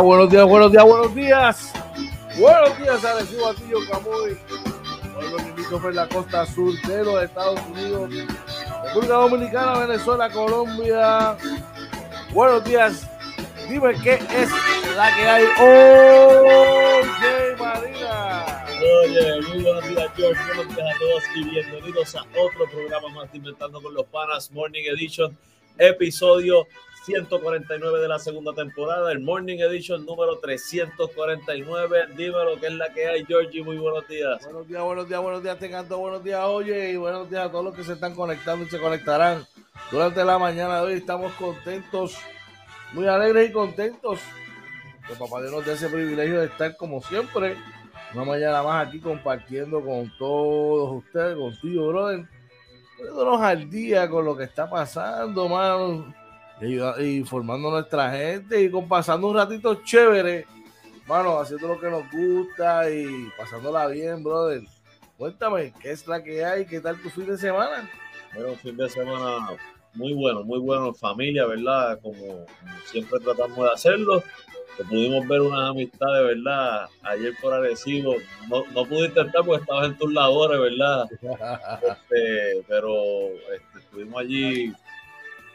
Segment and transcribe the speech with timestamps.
[0.00, 1.72] Buenos días, buenos días, buenos días.
[2.38, 4.38] Buenos días, Arecibo Atillo Camuy.
[5.16, 5.28] Hoy
[5.70, 8.10] los en la costa sur de los Estados Unidos,
[8.84, 11.36] República Dominicana, Venezuela, Colombia.
[12.32, 13.06] Buenos días.
[13.68, 14.50] Dime qué es
[14.96, 18.64] la que hay hoy, Marina.
[19.04, 20.40] Oye, muy buenos días, George.
[20.46, 24.50] Buenos días a todos y bienvenidos a otro programa más de Inventando con los Panas
[24.52, 25.36] Morning Edition,
[25.76, 26.66] episodio
[27.04, 32.06] 149 de la segunda temporada, el Morning Edition número 349.
[32.16, 33.64] Dime lo que es la que hay, Georgie.
[33.64, 34.44] Muy buenos días.
[34.44, 35.58] Buenos días, buenos días, buenos días.
[35.58, 38.64] Tengan todos buenos días, oye, y buenos días a todos los que se están conectando
[38.64, 39.44] y se conectarán
[39.90, 40.92] durante la mañana de hoy.
[40.92, 42.16] Estamos contentos,
[42.92, 44.20] muy alegres y contentos.
[45.08, 47.56] Que Papá Dios nos dé ese privilegio de estar como siempre,
[48.14, 52.28] una mañana más aquí compartiendo con todos ustedes, contigo, brother.
[52.96, 56.21] Poniéndonos al día con lo que está pasando, mano
[56.68, 60.46] informando a nuestra gente y con pasando un ratito chévere,
[61.06, 64.62] mano, haciendo lo que nos gusta y pasándola bien, brother.
[65.16, 66.66] Cuéntame, ¿qué es la que hay?
[66.66, 67.88] ¿Qué tal tu fin de semana?
[68.34, 69.56] Bueno, fin de semana
[69.94, 71.98] muy bueno, muy bueno en familia, ¿verdad?
[72.00, 72.46] Como, como
[72.86, 74.22] siempre tratamos de hacerlo.
[74.76, 76.86] Que pudimos ver unas amistades, ¿verdad?
[77.02, 78.14] Ayer por Arecibo.
[78.48, 81.06] No, no pude intentar porque estabas en tus labores, ¿verdad?
[81.82, 82.94] Este, pero
[83.54, 84.72] este, estuvimos allí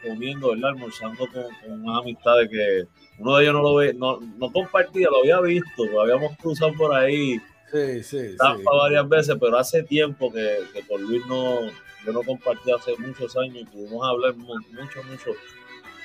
[0.02, 0.70] comiendo, ¿verdad?
[0.70, 2.84] Almorzando con, con, unas amistades que
[3.18, 6.72] uno de ellos no lo ve, no, no compartía, lo había visto, lo habíamos cruzado
[6.74, 7.40] por ahí.
[7.70, 8.36] Sí, sí, sí.
[8.64, 11.60] varias veces, pero hace tiempo que, que con Luis no,
[12.06, 15.32] yo no compartí hace muchos años y pudimos hablar mucho, mucho.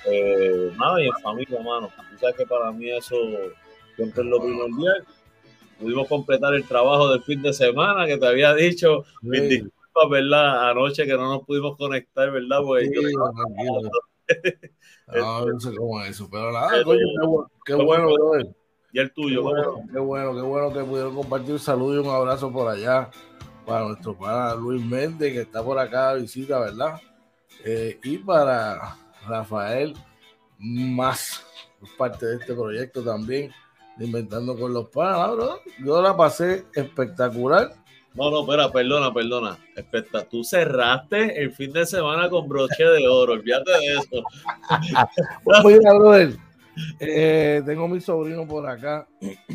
[0.06, 1.90] Eh, nada, y en familia, hermano.
[2.12, 3.16] Tú sabes que para mí eso
[3.96, 5.06] siempre es lo primordial.
[5.80, 9.06] Pudimos completar el trabajo del fin de semana que te había dicho.
[9.22, 9.64] Sí.
[10.10, 10.70] ¿Verdad?
[10.72, 12.62] Anoche que no nos pudimos conectar, ¿verdad?
[12.66, 13.02] Pues sí, yo...
[15.08, 18.56] no, no sé cómo es eso, pero nada, coño, qué, bueno, qué bueno, brother.
[18.92, 21.98] Y el tuyo, qué bueno, qué bueno, qué bueno que pudieron compartir un saludo y
[22.06, 23.10] un abrazo por allá
[23.66, 27.00] para nuestro pana Luis Méndez, que está por acá de visita, ¿verdad?
[27.66, 29.94] Eh, y para Rafael
[30.60, 31.44] Más,
[31.98, 33.52] parte de este proyecto también,
[33.98, 35.32] de Inventando con los Panas.
[35.84, 37.74] Yo la pasé espectacular.
[38.16, 39.58] No, no, espera, perdona, perdona.
[39.76, 44.24] Espera, tú cerraste el fin de semana con broche de oro, olvídate de eso.
[45.44, 46.36] pues mira, brother,
[47.00, 49.08] eh, tengo mi sobrino por acá.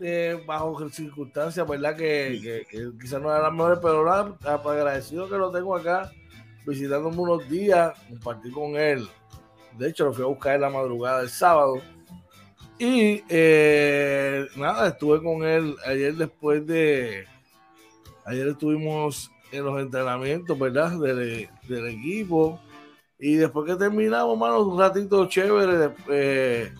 [0.00, 1.96] Eh, bajo circunstancias, ¿verdad?
[1.96, 6.10] Que, que, que quizás no eran las mejores, pero nada, agradecido que lo tengo acá,
[6.66, 9.06] visitándome unos días, compartí con él.
[9.78, 11.76] De hecho, lo fui a buscar en la madrugada del sábado.
[12.78, 14.23] Y eh,
[14.64, 17.26] nada, estuve con él ayer después de.
[18.24, 20.98] Ayer estuvimos en los entrenamientos, ¿verdad?
[20.98, 22.58] Del, del equipo.
[23.18, 25.94] Y después que terminamos, mano, un ratito chévere.
[26.08, 26.72] Eh,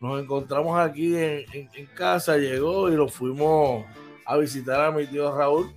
[0.00, 3.86] nos encontramos aquí en, casa, llegó y lo fuimos
[4.26, 5.72] a visitar a mi tío Raúl.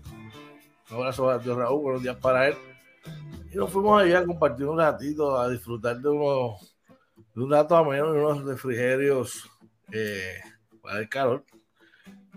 [0.89, 2.55] Un abrazo para tío Raúl, buenos días para él.
[3.53, 6.75] Y nos fuimos allá a compartir un ratito, a disfrutar de unos
[7.33, 9.47] de un rato ameno y unos refrigerios
[9.91, 10.39] eh,
[10.87, 11.43] para el calor.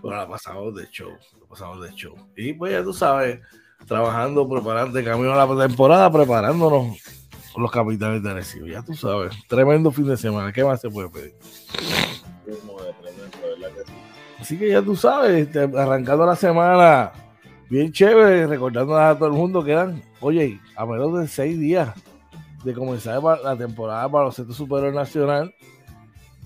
[0.01, 2.15] Pero la pasamos de show, la pasamos de show.
[2.35, 3.39] Y pues ya tú sabes,
[3.85, 6.97] trabajando, preparando, de camino a la temporada, preparándonos
[7.53, 8.67] con los capitales de Arecibo.
[8.67, 10.51] Ya tú sabes, tremendo fin de semana.
[10.51, 11.35] ¿Qué más se puede pedir?
[14.39, 17.11] Así que ya tú sabes, este, arrancando la semana
[17.69, 21.93] bien chévere, recordando a todo el mundo que eran, oye, a menos de seis días
[22.63, 25.53] de comenzar la temporada para los centros superior nacional,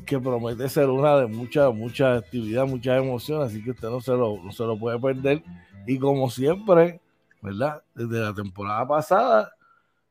[0.06, 4.12] que promete ser una de mucha, mucha actividad, muchas emociones, así que usted no se
[4.12, 5.44] lo, no se lo puede perder.
[5.88, 7.02] Y como siempre,
[7.42, 7.84] ¿verdad?
[7.94, 9.52] Desde la temporada pasada,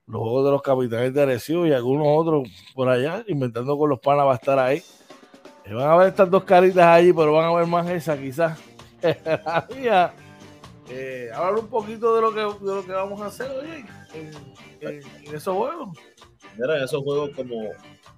[0.07, 4.01] los juegos de los capitanes de Arecibo y algunos otros por allá, inventando con los
[4.01, 4.83] panas va a estar ahí.
[5.65, 8.59] Eh, van a ver estas dos caritas allí, pero van a ver más esa quizás.
[10.91, 13.85] eh, hablar un poquito de lo que, de lo que vamos a hacer hoy
[14.81, 15.99] en, esos juegos.
[16.57, 17.71] Mira, en esos juegos, como,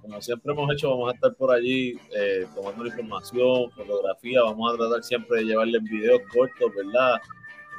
[0.07, 4.73] como siempre hemos hecho, vamos a estar por allí eh, tomando la información, fotografía, vamos
[4.73, 7.17] a tratar siempre de llevarles videos cortos, ¿verdad?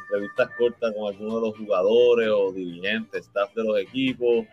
[0.03, 4.47] Entrevistas cortas con algunos de los jugadores o dirigentes, staff de los equipos.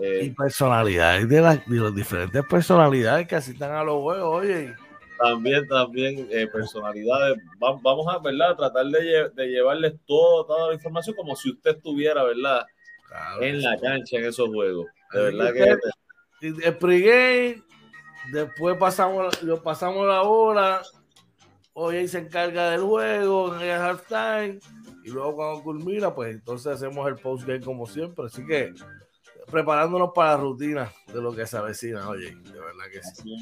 [0.00, 4.74] Eh, y personalidades de, las, de las diferentes personalidades que asistan a los juegos, oye
[5.18, 7.36] también, también eh, personalidades.
[7.60, 8.56] vamos a, ¿verdad?
[8.56, 12.66] Tratar de, de, llevarles todo, toda la información como si usted estuviera, ¿verdad?
[13.40, 14.86] en la cancha en esos juegos.
[15.12, 15.76] De verdad que...
[16.42, 17.62] El pregame,
[18.32, 20.82] después pasamos, lo pasamos la hora,
[21.72, 24.58] hoy se encarga del juego, en el halftime,
[25.04, 28.26] y luego cuando culmina, pues entonces hacemos el postgame como siempre.
[28.26, 28.74] Así que
[29.50, 33.36] preparándonos para la rutina de lo que se avecina, oye, de verdad que sí.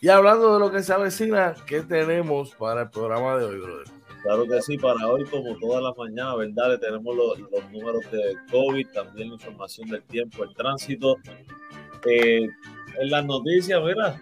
[0.00, 3.86] Y hablando de lo que se avecina, ¿qué tenemos para el programa de hoy, brother?
[4.22, 6.70] Claro que sí, para hoy, como todas las mañanas, ¿verdad?
[6.70, 7.38] Le tenemos los,
[7.70, 11.16] números de COVID, también la información del tiempo, el tránsito.
[12.06, 12.48] Eh,
[13.00, 14.20] en las noticias, mira,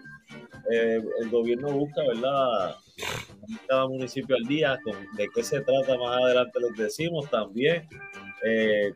[0.71, 2.77] eh, el gobierno busca, ¿verdad?
[3.69, 4.79] Cada municipio al día,
[5.17, 7.87] de qué se trata más adelante les decimos también.
[8.45, 8.93] Eh,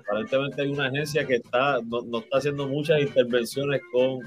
[0.00, 4.20] aparentemente hay una agencia que está no, está haciendo muchas intervenciones con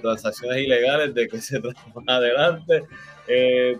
[0.00, 2.84] transacciones ilegales de que se trata adelante.
[3.26, 3.76] Eh,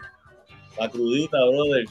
[0.79, 1.85] la crudita, brother,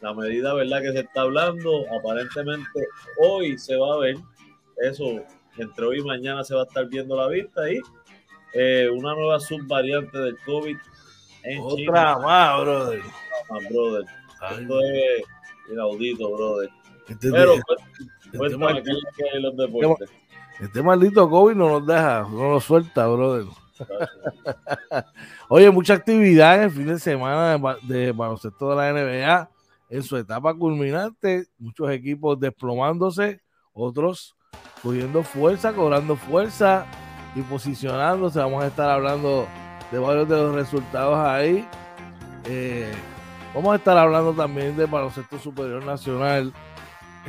[0.00, 2.80] la medida verdad que se está hablando, aparentemente
[3.18, 4.16] hoy se va a ver
[4.82, 5.24] eso,
[5.58, 7.80] entre hoy y mañana se va a estar viendo la vista y
[8.52, 10.76] eh, una nueva subvariante del COVID
[11.42, 13.02] en Otra más, brother.
[13.70, 14.04] brother.
[14.50, 15.24] Esto es
[15.70, 16.70] inaudito, brother.
[17.08, 17.54] Este Pero,
[18.32, 19.96] pues, este, maldito,
[20.60, 23.46] este maldito COVID no nos deja, no nos suelta, brother.
[25.48, 29.50] Oye, mucha actividad en el fin de semana de, baloncesto de la NBA
[29.90, 31.46] en su etapa culminante.
[31.58, 33.40] Muchos equipos desplomándose,
[33.72, 34.35] otros
[34.82, 36.86] cogiendo fuerza, cobrando fuerza
[37.34, 38.38] y posicionándose.
[38.38, 39.46] Vamos a estar hablando
[39.90, 41.66] de varios de los resultados ahí.
[42.44, 42.92] Eh,
[43.54, 46.52] vamos a estar hablando también de baloncesto superior nacional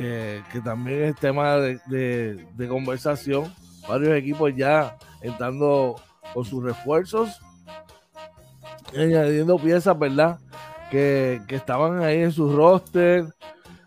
[0.00, 3.52] eh, que también es tema de, conversación.
[3.88, 5.96] Varios equipos ya entrando
[6.32, 7.40] con sus refuerzos,
[8.96, 10.38] añadiendo piezas, ¿verdad?
[10.90, 13.24] Que, estaban ahí en su roster.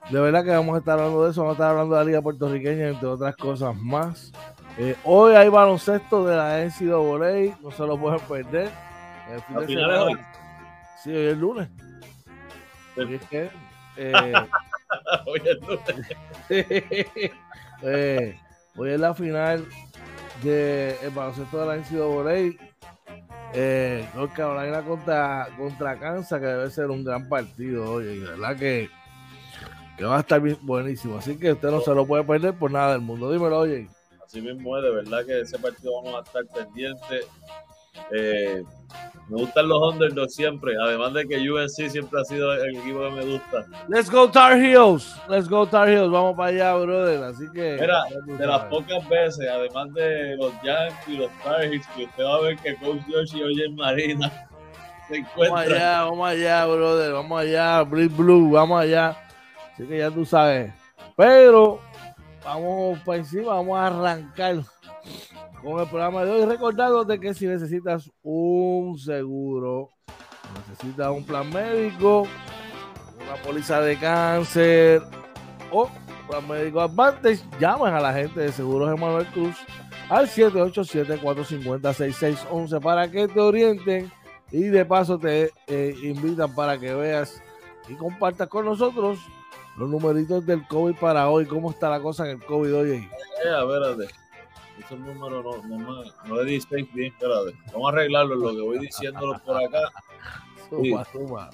[0.10, 2.06] De verdad que vamos a estar hablando de eso, vamos a estar hablando de la
[2.06, 4.32] Liga Puertorriqueña, entre otras cosas más.
[4.78, 8.72] Eh, hoy hay baloncesto de la NCAA, no se lo pueden perder.
[9.32, 10.18] El fin de hoy?
[11.04, 11.70] Sí, hoy es lunes.
[12.96, 13.50] es que,
[13.98, 14.34] eh,
[15.26, 15.58] hoy es
[17.84, 18.40] eh,
[18.76, 19.66] hoy es la final
[20.44, 22.72] del de baloncesto de la NCAA.
[23.54, 28.20] Eh, North Carolina contra, contra Kansas, que debe ser un gran partido hoy.
[28.20, 28.90] verdad que,
[30.02, 31.20] que va a estar bien, buenísimo.
[31.20, 33.32] Así que usted no se lo puede perder por nada del mundo.
[33.32, 33.88] Dímelo, oye.
[34.26, 37.28] Así mismo es, de verdad que ese partido vamos a estar pendientes.
[38.12, 38.64] Eh,
[39.30, 43.12] me gustan los underdogs siempre, además de que UNC siempre ha sido el equipo que
[43.12, 43.66] me gusta.
[43.90, 47.24] Let's go Tar Heels, let's go Tar Heels, vamos para allá, brother.
[47.24, 47.78] Así que.
[47.80, 52.24] Mira, de las pocas veces, además de los Yankees y los Tar Heels, que usted
[52.24, 54.50] va a ver que Coach George y Oye Marina
[55.08, 55.52] se encuentran.
[55.52, 59.16] Vamos allá, vamos allá, brother, vamos allá, Blue Blue, vamos allá.
[59.74, 60.74] Así que ya tú sabes.
[61.16, 61.80] Pero
[62.44, 64.58] vamos para encima, vamos a arrancar
[65.62, 69.90] con el programa de hoy, recordándote que si necesitas un seguro,
[70.70, 72.28] necesitas un plan médico,
[73.24, 75.02] una póliza de cáncer
[75.72, 75.90] o
[76.28, 79.56] plan médico Advantage, llaman a la gente de Seguros Emanuel Cruz
[80.10, 84.12] al 787-450-6611 para que te orienten
[84.52, 87.42] y de paso te eh, invitan para que veas
[87.88, 89.20] y compartas con nosotros
[89.78, 91.46] los numeritos del COVID para hoy.
[91.46, 92.90] ¿Cómo está la cosa en el COVID hoy?
[92.92, 94.10] Eh, ver
[94.80, 96.60] ese número no, no, no le
[96.94, 97.56] bien, espérate.
[97.72, 99.80] Vamos a arreglarlo, lo que voy diciéndolo por acá.
[100.70, 101.50] Suma, suma.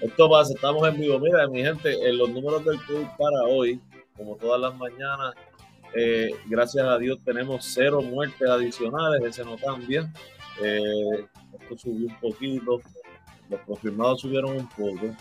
[0.00, 1.18] Esto pasa, estamos en vivo.
[1.18, 3.80] Mira, mi gente, en los números del club para hoy,
[4.16, 5.34] como todas las mañanas,
[5.94, 10.10] eh, gracias a Dios tenemos cero muertes adicionales, ese no cambia.
[10.62, 11.26] Eh,
[11.60, 12.80] esto subió un poquito,
[13.50, 15.14] los confirmados subieron un poco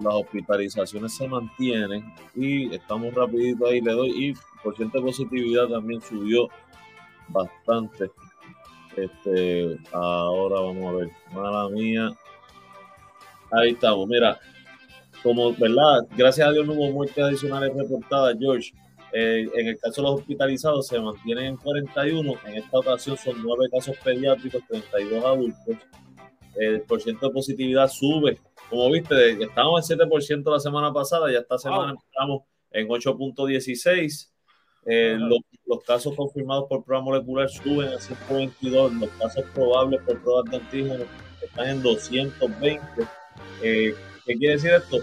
[0.00, 5.68] las hospitalizaciones se mantienen y estamos rapidito ahí, le doy, y por ciento de positividad
[5.68, 6.48] también subió
[7.28, 8.10] bastante.
[8.96, 12.10] Este, ahora vamos a ver, mala mía.
[13.50, 14.38] Ahí estamos, mira,
[15.22, 16.06] como, ¿verdad?
[16.16, 18.72] Gracias a Dios no hubo muertes adicionales reportadas, George.
[19.12, 23.42] Eh, en el caso de los hospitalizados se mantienen en 41, en esta ocasión son
[23.42, 25.76] 9 casos pediátricos, 32 adultos.
[26.54, 28.38] El porcentaje de positividad sube.
[28.70, 34.30] Como viste, estábamos en 7% la semana pasada, ya esta semana estamos en 8.16.
[34.88, 40.44] Eh, los, casos confirmados por prueba molecular suben a 122, los casos probables por pruebas
[40.50, 41.06] de antígenos
[41.42, 42.82] están en 220.
[43.62, 43.94] Eh,
[44.24, 44.98] ¿Qué quiere decir esto?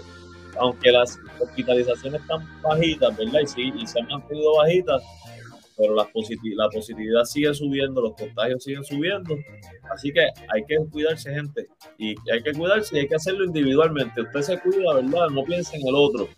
[0.58, 3.40] Aunque las hospitalizaciones están bajitas, ¿verdad?
[3.42, 5.02] Y, sí, y se han mantenido bajitas,
[5.76, 9.36] pero la, la positividad sigue subiendo, los contagios siguen subiendo.
[9.92, 11.66] Así que hay que cuidarse, gente.
[11.98, 14.22] Y hay que cuidarse y hay que hacerlo individualmente.
[14.22, 15.28] Usted se cuida, ¿verdad?
[15.30, 16.28] No piense en el otro.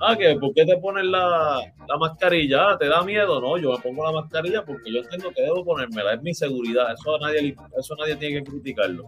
[0.00, 2.70] Ah, que ¿por qué te pones la, la mascarilla?
[2.70, 3.40] Ah, ¿Te da miedo?
[3.40, 6.14] No, yo me pongo la mascarilla porque yo entiendo que debo ponérmela.
[6.14, 6.92] Es mi seguridad.
[6.92, 9.04] Eso nadie, eso nadie tiene que criticarlo.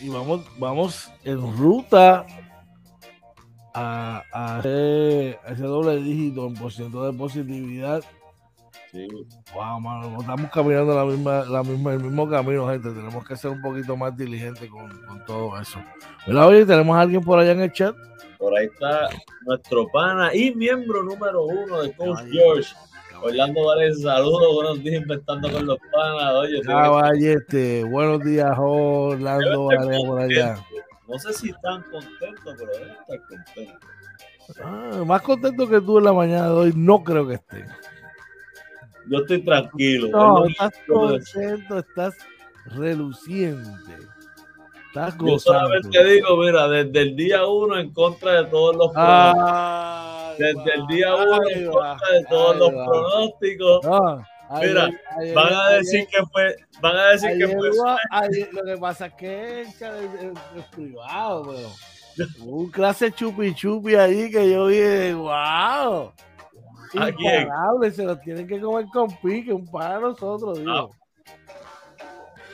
[0.00, 2.26] Y, vamos, vamos en ruta
[3.74, 8.04] a, a ese, doble dígito en porcentaje de positividad.
[8.92, 9.08] Sí.
[9.52, 12.90] Wow, mano, estamos caminando la misma, la misma, el mismo camino, gente.
[12.90, 15.80] Tenemos que ser un poquito más diligentes con, con todo eso.
[16.26, 16.64] ¿Verdad, oye?
[16.64, 17.96] ¿Tenemos a alguien por allá en el chat?
[18.38, 19.08] Por ahí está
[19.46, 22.72] nuestro pana y miembro número uno de Coach George.
[23.20, 26.34] Orlando Vales, saludos, buenos días, inventando con los panas.
[26.34, 30.56] Oye, Caballete, buenos días, Orlando Vales por allá.
[31.06, 33.88] No sé si están contentos, pero deben estar contentos.
[34.62, 37.66] Ah, más contento que tú en la mañana de hoy, no creo que estén.
[39.08, 40.08] Yo estoy tranquilo.
[40.08, 42.14] No, estás contento, estás
[42.66, 43.70] reluciente.
[45.26, 50.38] Yo solamente digo, mira, desde el día uno en contra de todos los pronósticos.
[50.38, 53.80] desde el día uno en contra de todos los pronósticos.
[54.50, 54.90] Mira,
[55.34, 57.70] van a decir que fue, van a decir que fue.
[58.52, 59.68] lo que pasa es que es,
[60.70, 61.54] privado,
[62.16, 66.12] pero un clase chupi chupi ahí que yo vi, wow.
[66.94, 70.70] Imparable, se lo tienen que comer con pique, un para nosotros, digo.
[70.70, 70.88] Ah,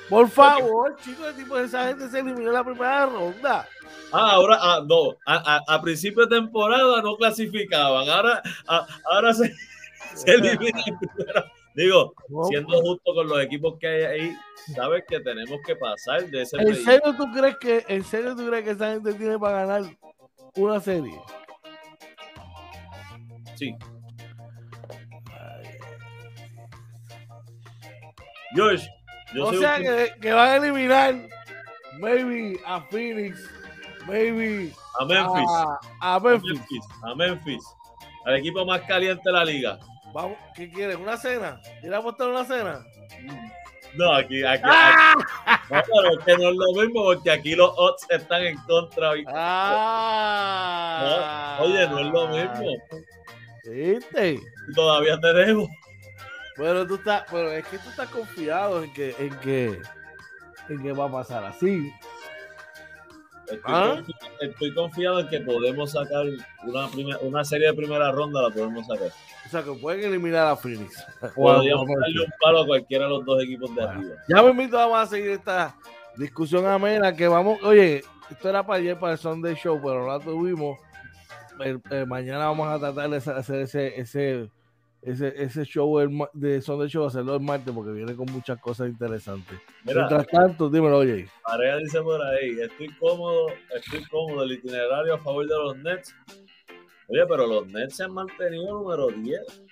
[0.09, 3.69] por favor, chicos, el tipo de esa gente se eliminó en la primera ronda.
[4.13, 8.43] Ah, ahora, ah, no, a, a, principio de temporada no clasificaban, ahora,
[9.05, 9.55] ahora se,
[10.15, 10.83] se eliminan
[11.75, 12.15] Digo,
[12.49, 14.37] siendo justo con los equipos que hay ahí,
[14.75, 16.57] sabes que tenemos que pasar de ese.
[16.59, 19.97] ¿En serio tú crees que, en serio tú crees que esa gente tiene para ganar
[20.57, 21.19] una serie?
[23.55, 23.77] Sí.
[28.55, 28.89] George,
[29.41, 31.15] o sea que, que, van a eliminar
[32.01, 33.39] maybe a Phoenix,
[34.09, 35.51] maybe a Memphis.
[36.01, 36.85] A, Memphis.
[37.05, 37.65] a Memphis.
[38.25, 39.79] Al equipo más caliente de la liga.
[40.13, 40.97] Vamos, ¿qué quieres?
[40.97, 41.61] ¿Una cena?
[41.81, 42.85] ¿Quieres apostar una cena?
[43.95, 45.15] No, aquí, aquí, ¡Ah!
[45.71, 45.79] no,
[46.13, 49.13] es que no es lo mismo porque aquí los odds están en contra.
[49.29, 51.09] Ah,
[51.61, 52.77] oye, no es lo mismo.
[53.65, 54.41] ¿Viste?
[54.75, 55.69] Todavía tenemos.
[56.57, 59.81] Pero tú estás, pero es que tú estás confiado en que, en que,
[60.69, 61.91] en que va a pasar así.
[63.65, 64.03] ¿Ah?
[64.41, 66.27] Estoy, confiado, en que podemos sacar
[66.65, 66.89] una,
[67.19, 69.11] una serie de primera ronda, la podemos sacar.
[69.51, 71.05] O sea, que pueden eliminar a Phoenix.
[71.35, 74.15] Podríamos darle un palo a cualquiera de los dos equipos de arriba.
[74.29, 75.75] Ya me invito, vamos a seguir esta
[76.17, 80.07] discusión amena que vamos, oye, esto era para ayer, para el Sunday Show, pero no
[80.07, 80.79] la tuvimos.
[82.07, 84.51] mañana vamos a tratar de hacer ese, ese
[85.03, 85.99] ese, ese show
[86.33, 89.59] de Sunday Show hacerlo el martes porque viene con muchas cosas interesantes.
[89.83, 91.27] Mientras tanto, dímelo, oye.
[91.43, 96.15] Pareja dice por ahí, estoy cómodo, estoy cómodo el itinerario a favor de los Nets.
[97.11, 99.63] Oye, pero los Nets se han mantenido número 10.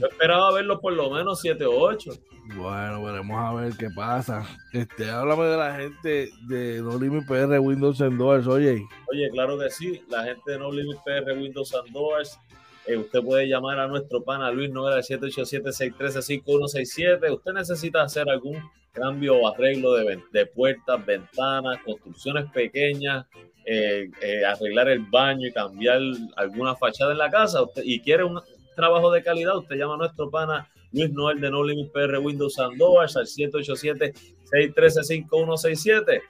[0.00, 2.10] Yo esperaba verlos por lo menos 7 o 8.
[2.56, 4.44] Bueno, veremos a ver qué pasa.
[4.72, 8.84] Este, háblame de la gente de No Limit PR Windows and Doors, oye.
[9.10, 12.38] Oye, claro que sí, la gente de No Limit PR Windows and Doors
[12.86, 17.32] eh, usted puede llamar a nuestro pana Luis Noguera 787-613-5167.
[17.32, 23.24] Usted necesita hacer algún cambio o arreglo de, de puertas, ventanas, construcciones pequeñas,
[23.64, 26.00] eh, eh, arreglar el baño y cambiar
[26.36, 28.40] alguna fachada en la casa y quiere un
[28.74, 32.58] trabajo de calidad, usted llama a nuestro pana Luis Noel de No Limit PR Windows
[32.58, 36.20] and Doors al 787-613-5167.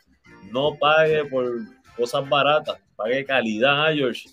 [0.51, 1.51] No pague por
[1.97, 4.29] cosas baratas, pague calidad, George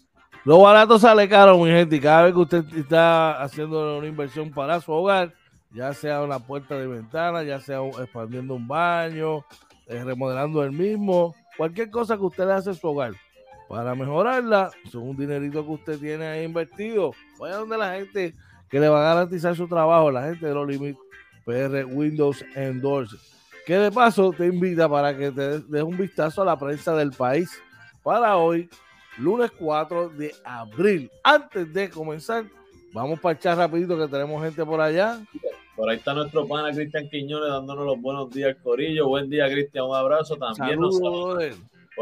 [0.46, 4.52] lo barato sale caro, mi gente, y cada vez que usted está haciendo una inversión
[4.52, 5.34] para su hogar,
[5.72, 9.46] ya sea una puerta de ventana, ya sea expandiendo un baño,
[9.88, 13.12] eh, remodelando el mismo, cualquier cosa que usted le hace a su hogar
[13.68, 17.12] para mejorarla, son un dinerito que usted tiene ahí invertido.
[17.38, 18.34] Vaya donde la gente
[18.70, 20.98] que le va a garantizar su trabajo, la gente de los Limit
[21.44, 23.14] PR Windows and Doors.
[23.66, 27.12] que de paso te invita para que te des un vistazo a la prensa del
[27.12, 27.62] país
[28.04, 28.70] para hoy,
[29.18, 31.12] lunes 4 de abril.
[31.26, 32.46] Antes de comenzar,
[32.94, 35.20] vamos para echar rapidito que tenemos gente por allá.
[35.80, 39.08] Por ahí está nuestro pana Cristian Quiñones dándonos los buenos días, Corillo.
[39.08, 39.86] Buen día, Cristian.
[39.86, 40.36] Un abrazo.
[40.36, 41.42] También nos Por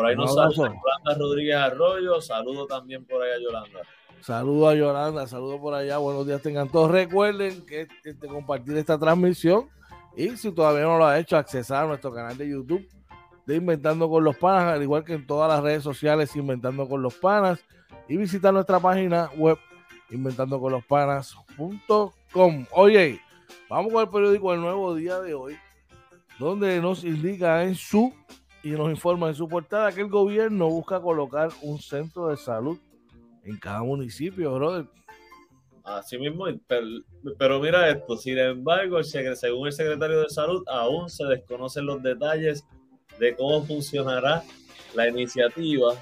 [0.04, 2.20] ahí nos saluda Yolanda Rodríguez Arroyo.
[2.20, 3.82] Saludo también por ahí a Yolanda.
[4.22, 6.00] Saludo a Yolanda, saludo por allá.
[6.00, 6.90] Buenos días, tengan todos.
[6.90, 9.70] Recuerden que este, compartir esta transmisión
[10.16, 12.90] y si todavía no lo ha hecho, accesar a nuestro canal de YouTube
[13.46, 17.04] de Inventando con los Panas, al igual que en todas las redes sociales Inventando con
[17.04, 17.60] los Panas
[18.10, 19.60] y visitar nuestra página web
[20.10, 22.66] inventandoconlospanas.com.
[22.72, 23.22] Oye,
[23.70, 25.58] vamos con el periódico El Nuevo Día de hoy,
[26.40, 28.14] donde nos indica en su
[28.64, 32.78] y nos informa en su portada que el gobierno busca colocar un centro de salud
[33.44, 34.86] en cada municipio, brother.
[35.84, 36.48] Así mismo,
[37.38, 42.66] pero, mira esto, sin embargo, según el secretario de Salud, aún se desconocen los detalles
[43.20, 44.44] de cómo funcionará
[44.94, 45.94] la iniciativa.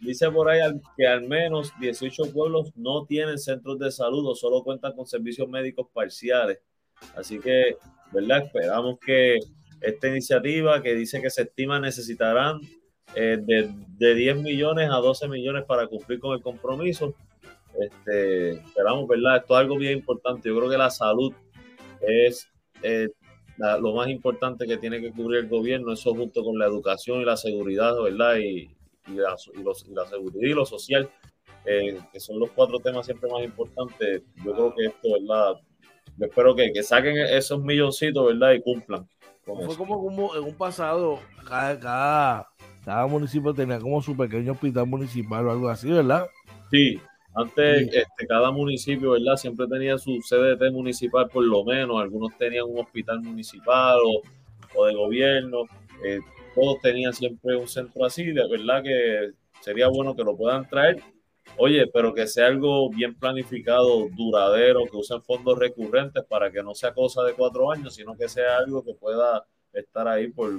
[0.00, 0.60] Dice por ahí
[0.96, 5.48] que al menos 18 pueblos no tienen centros de salud o solo cuentan con servicios
[5.48, 6.58] médicos parciales.
[7.14, 7.76] Así que,
[8.12, 8.44] ¿verdad?
[8.44, 9.38] Esperamos que
[9.80, 12.60] esta iniciativa que dice que se estima necesitarán
[13.14, 17.14] eh, de, de 10 millones a 12 millones para cumplir con el compromiso
[17.78, 19.38] este, esperamos, ¿verdad?
[19.38, 20.48] Esto es algo bien importante.
[20.48, 21.32] Yo creo que la salud
[22.00, 22.48] es
[22.82, 23.08] eh,
[23.56, 27.24] lo más importante que tiene que cubrir el gobierno, eso junto con la educación y
[27.24, 28.36] la seguridad, ¿verdad?
[28.38, 28.70] Y,
[29.16, 31.10] la, seguridad y lo social,
[31.64, 34.22] eh, que son los cuatro temas siempre más importantes.
[34.44, 35.60] Yo creo que esto, ¿verdad?
[36.16, 38.52] Yo espero que, que saquen esos milloncitos, ¿verdad?
[38.52, 39.08] Y cumplan.
[39.44, 42.48] Fue como, como en un pasado, cada, cada,
[42.84, 46.26] cada municipio tenía como su pequeño hospital municipal o algo así, ¿verdad?
[46.70, 47.00] Sí,
[47.34, 49.36] antes, este, cada municipio, ¿verdad?
[49.36, 52.00] Siempre tenía su CDT municipal, por lo menos.
[52.00, 53.98] Algunos tenían un hospital municipal
[54.74, 55.62] o, de gobierno.
[56.04, 56.20] Eh,
[56.54, 58.24] todos tenían siempre un centro así.
[58.32, 61.02] De verdad que sería bueno que lo puedan traer.
[61.56, 66.74] Oye, pero que sea algo bien planificado, duradero, que usen fondos recurrentes para que no
[66.74, 70.52] sea cosa de cuatro años, sino que sea algo que pueda estar ahí por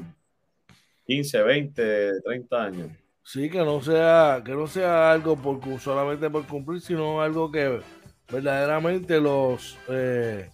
[1.06, 2.90] 15, 20, 30 años.
[3.24, 7.80] Sí, que no sea, que no sea algo por, solamente por cumplir, sino algo que
[8.30, 10.50] verdaderamente los, eh,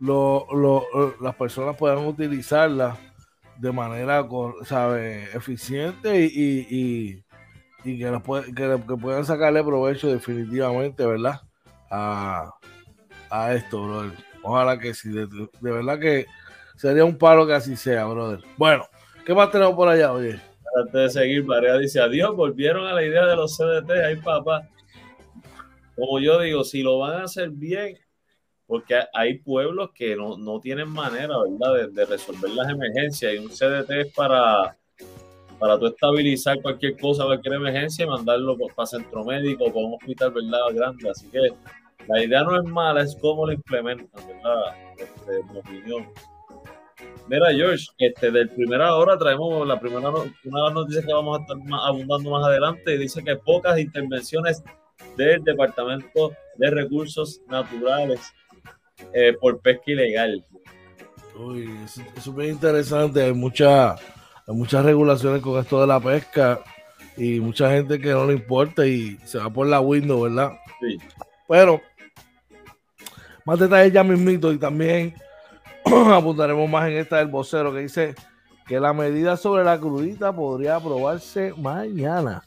[0.00, 2.98] las personas puedan utilizarla
[3.58, 4.26] de manera
[4.64, 7.22] sabe, eficiente y,
[7.84, 11.40] y, que, que, puedan sacarle provecho definitivamente, ¿verdad?
[11.90, 12.52] A,
[13.52, 14.12] esto, brother.
[14.42, 16.26] Ojalá que sí, de, de verdad que
[16.76, 18.40] sería un palo que así sea, brother.
[18.56, 18.86] Bueno,
[19.24, 20.40] ¿qué más tenemos por allá, oye?
[20.76, 24.68] antes de seguir, Marea dice, adiós, volvieron a la idea de los CDT, ahí papá.
[25.94, 27.96] Como yo digo, si lo van a hacer bien,
[28.66, 33.48] porque hay pueblos que no, no tienen manera, ¿verdad?, de, resolver las emergencias y un
[33.48, 34.76] CDT es para,
[35.58, 40.32] para tú estabilizar cualquier cosa, cualquier emergencia y mandarlo para centro médico, para un hospital,
[40.32, 41.10] ¿verdad?, grande.
[41.10, 41.52] Así que
[42.08, 46.06] la idea no es mala, es cómo lo implementan, ¿verdad?, este, mi opinión.
[47.28, 51.38] Mira, George, este, del primera hora traemos la primera una de las noticias que vamos
[51.38, 54.62] a estar abundando más adelante dice que pocas intervenciones
[55.16, 58.32] del Departamento de Recursos Naturales
[59.12, 60.44] eh, por pesca ilegal.
[61.38, 63.22] Uy, es súper interesante.
[63.22, 66.60] Hay, mucha, hay muchas regulaciones con esto de la pesca
[67.16, 70.52] y mucha gente que no le importa y se va por la window, ¿verdad?
[70.80, 70.98] Sí.
[71.48, 71.80] Pero,
[73.44, 75.14] más detalles ya mismito y también
[76.12, 78.14] apuntaremos más en esta del vocero que dice
[78.66, 82.42] que la medida sobre la crudita podría aprobarse mañana.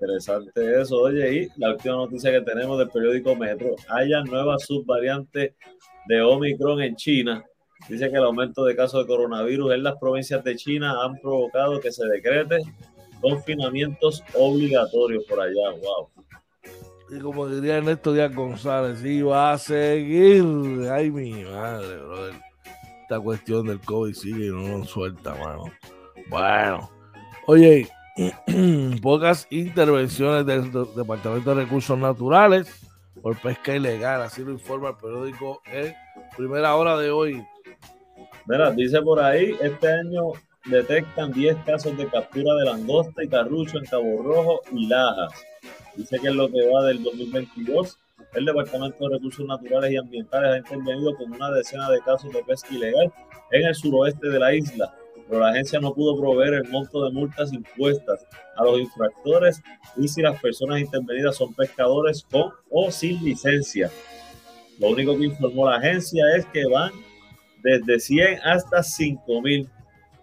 [0.00, 0.96] Interesante eso.
[1.00, 5.56] Oye, y la última noticia que tenemos del periódico Metro, haya nueva subvariante
[6.06, 7.44] de Omicron en China.
[7.88, 11.80] Dice que el aumento de casos de coronavirus en las provincias de China han provocado
[11.80, 12.58] que se decrete
[13.20, 15.70] confinamientos obligatorios por allá.
[15.82, 16.10] Wow.
[17.10, 20.44] Y como diría Ernesto Díaz González, iba a seguir.
[20.90, 22.34] Ay, mi madre, brother.
[23.02, 25.64] Esta cuestión del COVID sigue y no nos suelta, mano.
[26.28, 26.90] Bueno,
[27.46, 27.88] oye,
[29.02, 32.68] pocas intervenciones del Departamento de Recursos Naturales
[33.22, 35.94] por pesca ilegal, así lo informa el periódico en
[36.36, 37.44] primera hora de hoy.
[38.46, 40.32] Mira, dice por ahí, este año
[40.64, 45.32] detectan 10 casos de captura de langosta y carrucho en Cabo Rojo y Lajas.
[45.96, 47.98] Dice que en lo que va del 2022,
[48.34, 52.42] el Departamento de Recursos Naturales y Ambientales ha intervenido con una decena de casos de
[52.44, 53.12] pesca ilegal
[53.50, 54.94] en el suroeste de la isla,
[55.28, 59.60] pero la agencia no pudo proveer el monto de multas impuestas a los infractores
[59.96, 63.90] y si las personas intervenidas son pescadores con o sin licencia.
[64.78, 66.92] Lo único que informó la agencia es que van
[67.62, 69.68] desde 100 hasta 5 mil,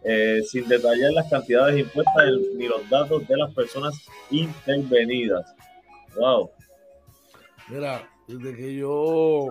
[0.03, 3.95] eh, sin detallar las cantidades impuestas ni los datos de las personas
[4.31, 5.53] intervenidas.
[6.15, 6.49] Wow.
[7.67, 9.49] Mira, desde que yo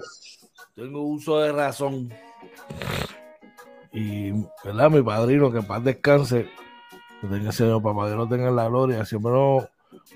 [0.74, 2.12] tengo uso de razón
[3.94, 4.33] y,
[4.64, 4.90] ¿verdad?
[4.90, 6.48] Mi padrino, que paz descanse,
[7.20, 9.64] que tenga Señor, papá, que no tenga la gloria, siempre nos,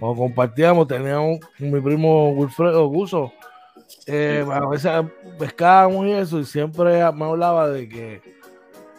[0.00, 3.32] compartíamos, teníamos mi primo Wilfredo Guso,
[4.06, 4.92] eh, a veces
[5.38, 8.38] pescábamos y eso, y siempre me hablaba de que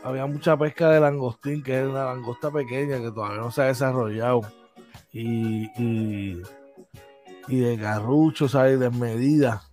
[0.04, 3.66] había mucha pesca de langostín, que es una langosta pequeña que todavía no se ha
[3.66, 4.42] desarrollado,
[5.12, 6.42] y, y,
[7.48, 8.80] de garrucho, ¿sabes?
[8.80, 9.64] De medida.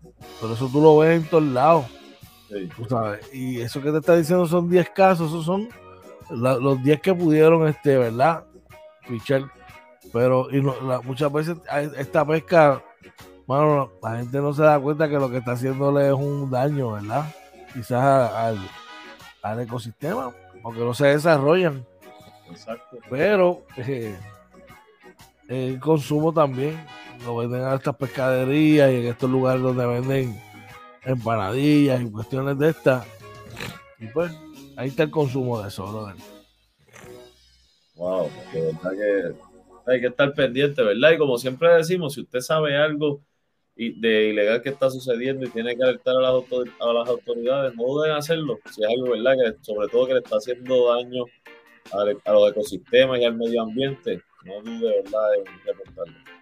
[0.41, 1.87] Por eso tú lo ves en todos lados.
[2.89, 3.35] Sabes.
[3.35, 5.69] Y eso que te está diciendo son 10 casos, esos son
[6.31, 8.45] los 10 que pudieron, este, ¿verdad?
[9.03, 9.43] Fichar.
[10.13, 11.57] Pero y muchas veces
[11.97, 12.83] esta pesca
[13.47, 16.93] bueno, la gente no se da cuenta que lo que está haciéndole es un daño,
[16.93, 17.33] ¿verdad?
[17.73, 18.33] Quizás
[19.43, 20.33] al, ecosistema,
[20.63, 21.87] porque no se desarrollan.
[22.51, 22.99] Exacto.
[23.09, 24.17] Pero eh,
[25.49, 26.77] el consumo también
[27.25, 30.43] lo venden a estas pescaderías y en estos lugares donde venden
[31.07, 33.07] empanadillas y cuestiones de estas.
[33.99, 34.33] Y pues
[34.77, 36.17] ahí está el consumo de eso, brother.
[37.95, 41.13] Wow, de verdad que hay que estar pendiente, ¿verdad?
[41.13, 43.23] Y como siempre decimos, si usted sabe algo
[43.75, 48.59] de ilegal que está sucediendo y tiene que alertar a las, autoridades, no duden hacerlo,
[48.73, 51.25] si es algo verdad que sobre todo que le está haciendo daño
[51.93, 56.36] a, los ecosistemas y al medio ambiente, no dude verdad en reportarlo.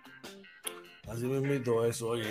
[1.08, 2.24] Así mismito eso, oye.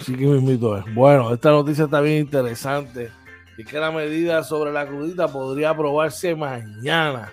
[0.00, 0.94] Así que mismito es.
[0.94, 3.10] Bueno, esta noticia está bien interesante.
[3.58, 7.32] Y que la medida sobre la crudita podría aprobarse mañana.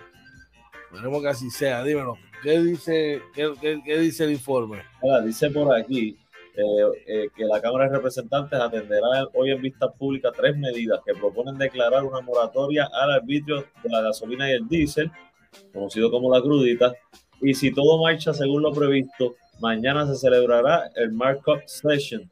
[0.92, 1.84] Esperemos que así sea.
[1.84, 4.84] Dímelo, ¿qué dice, qué, dice el informe?
[5.26, 6.18] dice por aquí
[6.56, 6.62] eh,
[7.08, 11.58] eh, que la Cámara de Representantes atenderá hoy en vista pública tres medidas que proponen
[11.58, 15.12] declarar una moratoria al arbitrio de la gasolina y el diésel,
[15.74, 16.94] conocido como la crudita,
[17.42, 22.30] y si todo marcha según lo previsto, mañana se celebrará el markup session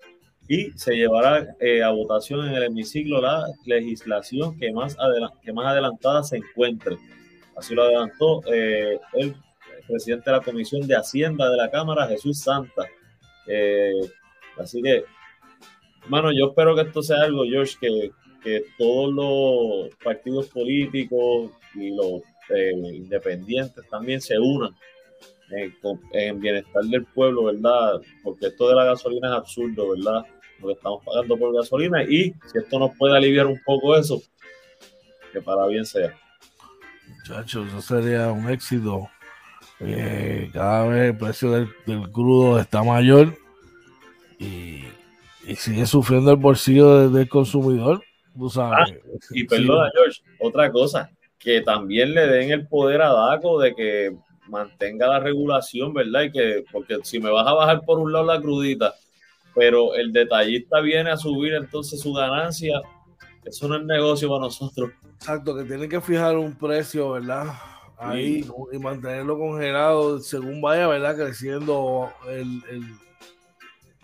[0.49, 4.97] y se llevará eh, a votación en el hemiciclo la legislación que más,
[5.41, 6.97] que más adelantada se encuentre.
[7.55, 8.99] Así lo adelantó el
[9.87, 12.85] presidente de la Comisión de Hacienda de la Cámara, Jesús Santa.
[13.47, 14.01] Eh,
[14.57, 15.05] así que,
[16.09, 18.11] mano, yo espero que esto sea algo, George, que,
[18.77, 24.75] todos los partidos políticos y los eh, independientes también se unan
[26.13, 28.01] en, bienestar del pueblo, ¿verdad?
[28.23, 30.25] Porque esto de la gasolina es absurdo, ¿verdad?
[30.59, 34.21] Lo que estamos pagando por gasolina y si esto nos puede aliviar un poco eso,
[35.31, 36.13] que para bien sea.
[37.07, 39.09] Muchachos, eso sería un éxito
[39.79, 41.67] eh, cada vez el precio del,
[42.11, 43.35] crudo está mayor
[44.39, 44.83] y,
[45.55, 48.03] sigue sufriendo el bolsillo del, consumidor.
[48.57, 48.85] Ah,
[49.31, 54.15] y perdona, George, otra cosa, que también le den el poder a DACO de que
[54.51, 56.23] mantenga la regulación, ¿verdad?
[56.23, 58.93] Y que, porque si me vas a bajar por un lado la crudita,
[59.55, 62.81] pero el detallista viene a subir entonces su ganancia,
[63.43, 64.91] eso no es negocio para nosotros.
[65.15, 67.45] Exacto, que tienen que fijar un precio, ¿verdad?
[68.01, 71.15] ahí y mantenerlo congelado según vaya, ¿verdad?
[71.15, 72.63] Creciendo el,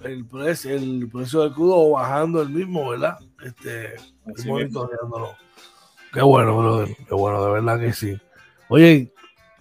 [0.04, 3.18] el, precio, el precio del crudo o bajando el mismo, ¿verdad?
[3.44, 3.96] Este,
[6.14, 6.96] Qué bueno, brother.
[7.08, 8.18] Qué bueno, de verdad que sí.
[8.70, 9.12] Oye,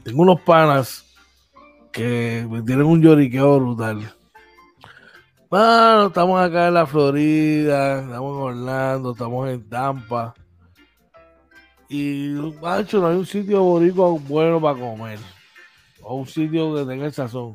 [0.07, 1.05] tengo unos panas
[1.91, 4.09] que me tienen un lloriqueo brutal.
[5.51, 10.33] Bueno, estamos acá en la Florida, estamos en Orlando, estamos en Tampa.
[11.89, 12.29] Y,
[12.63, 15.19] macho, no hay un sitio boricua bueno para comer.
[16.03, 17.55] O un sitio que tenga el sazón.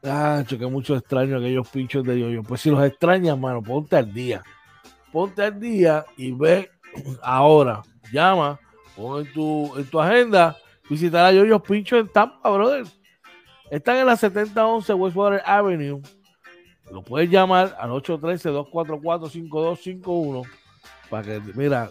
[0.00, 4.14] Macho, que mucho extraño aquellos pinchos de yo Pues si los extrañas, mano, ponte al
[4.14, 4.44] día.
[5.10, 6.70] Ponte al día y ve
[7.20, 7.82] ahora.
[8.12, 8.60] Llama,
[8.94, 10.56] pon en tu, en tu agenda,
[10.88, 12.84] visitar a Yoyos Pinchos en Tampa, brother.
[13.70, 16.00] Están en la 7011 Westwater Avenue.
[16.90, 20.46] Lo puedes llamar al 813-244-5251
[21.08, 21.90] para que, mira,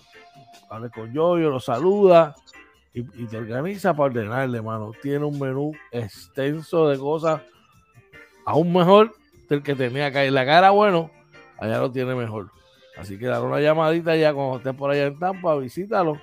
[0.69, 2.35] hable con Yoyo, lo saluda
[2.93, 4.91] y, te organiza para ordenarle, mano.
[5.01, 7.41] Tiene un menú extenso de cosas,
[8.45, 9.15] aún mejor
[9.49, 10.25] del que tenía acá.
[10.25, 11.09] Y la cara, bueno,
[11.57, 12.51] allá lo tiene mejor.
[12.95, 16.21] Así que dar una llamadita ya cuando estés por allá en Tampa, visítalo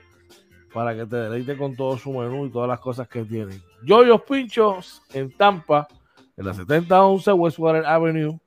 [0.73, 3.61] para que te deleite con todo su menú y todas las cosas que tiene.
[3.83, 5.89] Yoyos Pinchos en Tampa,
[6.37, 8.39] en la 7011 Westwater Avenue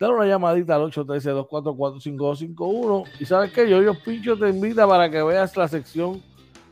[0.00, 3.04] Dale una llamadita al 813-244-5251.
[3.20, 6.22] Y sabes que yo, yo Pincho te invita para que veas la sección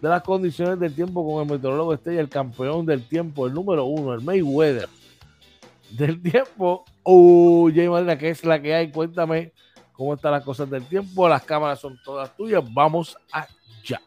[0.00, 3.84] de las condiciones del tiempo con el meteorólogo Estrella, el campeón del tiempo, el número
[3.84, 4.88] uno, el Mayweather
[5.90, 6.86] del tiempo.
[7.04, 8.90] Uy, Jay Madera, ¿qué es la que hay?
[8.90, 9.52] Cuéntame
[9.92, 11.28] cómo están las cosas del tiempo.
[11.28, 12.64] Las cámaras son todas tuyas.
[12.72, 14.00] Vamos allá.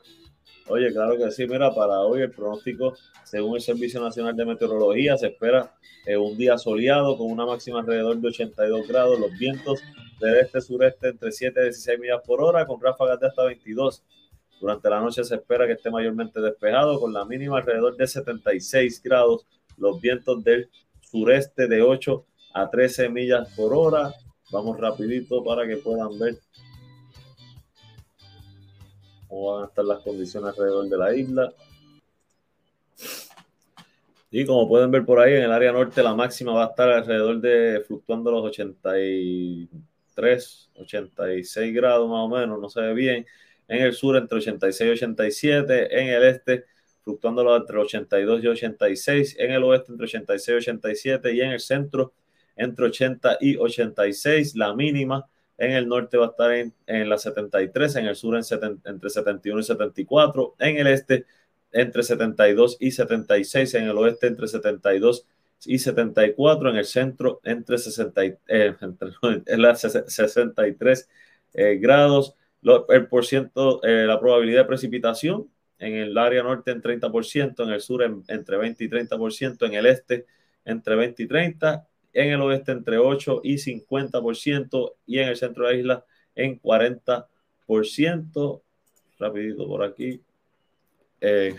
[0.71, 1.45] Oye, claro que sí.
[1.47, 2.93] Mira, para hoy el pronóstico,
[3.25, 5.73] según el Servicio Nacional de Meteorología, se espera
[6.05, 9.19] eh, un día soleado con una máxima alrededor de 82 grados.
[9.19, 9.83] Los vientos
[10.21, 14.01] del este-sureste entre 7 y 16 millas por hora, con ráfagas de hasta 22.
[14.61, 19.03] Durante la noche se espera que esté mayormente despejado, con la mínima alrededor de 76
[19.03, 19.45] grados.
[19.77, 20.69] Los vientos del
[21.01, 24.13] sureste de 8 a 13 millas por hora.
[24.53, 26.37] Vamos rapidito para que puedan ver
[29.31, 31.53] cómo van a estar las condiciones alrededor de la isla.
[34.29, 36.89] Y como pueden ver por ahí, en el área norte la máxima va a estar
[36.89, 43.25] alrededor de fluctuando los 83, 86 grados más o menos, no se ve bien.
[43.69, 46.65] En el sur entre 86 y 87, en el este
[47.03, 51.59] fluctuando entre 82 y 86, en el oeste entre 86 y 87 y en el
[51.61, 52.13] centro
[52.57, 55.25] entre 80 y 86, la mínima
[55.61, 58.43] en el norte va a estar en, en la 73, en el sur en
[58.83, 61.25] entre 71 y 74, en el este
[61.71, 65.27] entre 72 y 76, en el oeste entre 72
[65.65, 68.35] y 74, en el centro entre, 60, eh,
[68.81, 71.09] entre en la 63
[71.53, 72.33] eh, grados,
[72.89, 75.47] el por eh, la probabilidad de precipitación
[75.77, 79.73] en el área norte en 30%, en el sur en, entre 20 y 30%, en
[79.75, 80.25] el este
[80.65, 85.67] entre 20 y 30 en el oeste entre 8 y 50% y en el centro
[85.67, 88.61] de la isla en 40%.
[89.19, 90.21] Rapidito por aquí.
[91.19, 91.55] Eh,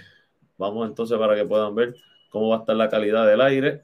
[0.58, 1.94] vamos entonces para que puedan ver
[2.30, 3.82] cómo va a estar la calidad del aire.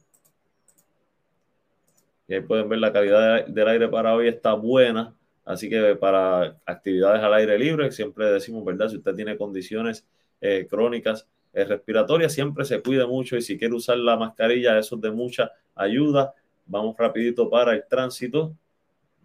[2.27, 5.15] Y ahí pueden ver la calidad del aire para hoy está buena.
[5.45, 8.89] Así que para actividades al aire libre, siempre decimos, ¿verdad?
[8.89, 10.07] Si usted tiene condiciones
[10.43, 14.97] eh, crónicas eh, respiratorias, siempre se cuide mucho y si quiere usar la mascarilla, eso
[14.97, 16.35] es de mucha ayuda.
[16.69, 18.55] Vamos rapidito para el tránsito.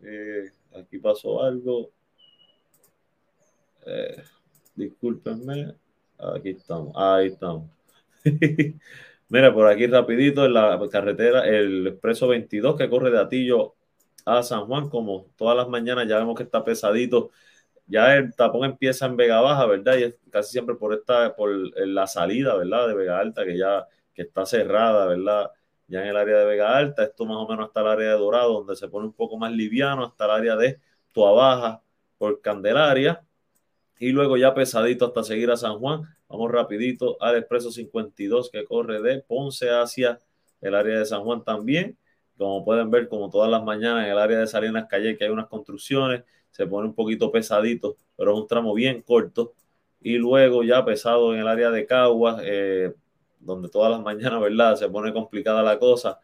[0.02, 1.92] Eh, aquí pasó algo.
[3.86, 4.24] Eh,
[4.76, 5.76] discúlpenme.
[6.18, 6.94] Aquí estamos.
[6.96, 7.70] Ahí estamos.
[9.30, 13.76] Mira, por aquí rapidito en la carretera, el expreso 22 que corre de Atillo
[14.26, 17.32] a San Juan, como todas las mañanas ya vemos que está pesadito.
[17.88, 19.98] Ya el tapón empieza en Vega Baja, ¿verdad?
[19.98, 21.50] Y es casi siempre por esta, por
[21.86, 22.88] la salida, ¿verdad?
[22.88, 25.52] De Vega Alta, que ya que está cerrada, ¿verdad?
[25.88, 28.18] Ya en el área de Vega Alta, esto más o menos hasta el área de
[28.18, 30.80] Dorado, donde se pone un poco más liviano, hasta el área de
[31.16, 31.82] Baja
[32.18, 33.24] por Candelaria,
[34.00, 36.04] y luego ya pesadito hasta seguir a San Juan.
[36.28, 40.20] Vamos rapidito al expreso 52 que corre de Ponce hacia
[40.62, 41.98] el área de San Juan también.
[42.38, 45.30] Como pueden ver, como todas las mañanas en el área de Salinas Calle, que hay
[45.30, 49.54] unas construcciones, se pone un poquito pesadito, pero es un tramo bien corto.
[50.02, 52.94] Y luego ya pesado en el área de Caguas, eh,
[53.46, 54.76] donde todas las mañanas, ¿verdad?
[54.76, 56.20] Se pone complicada la cosa.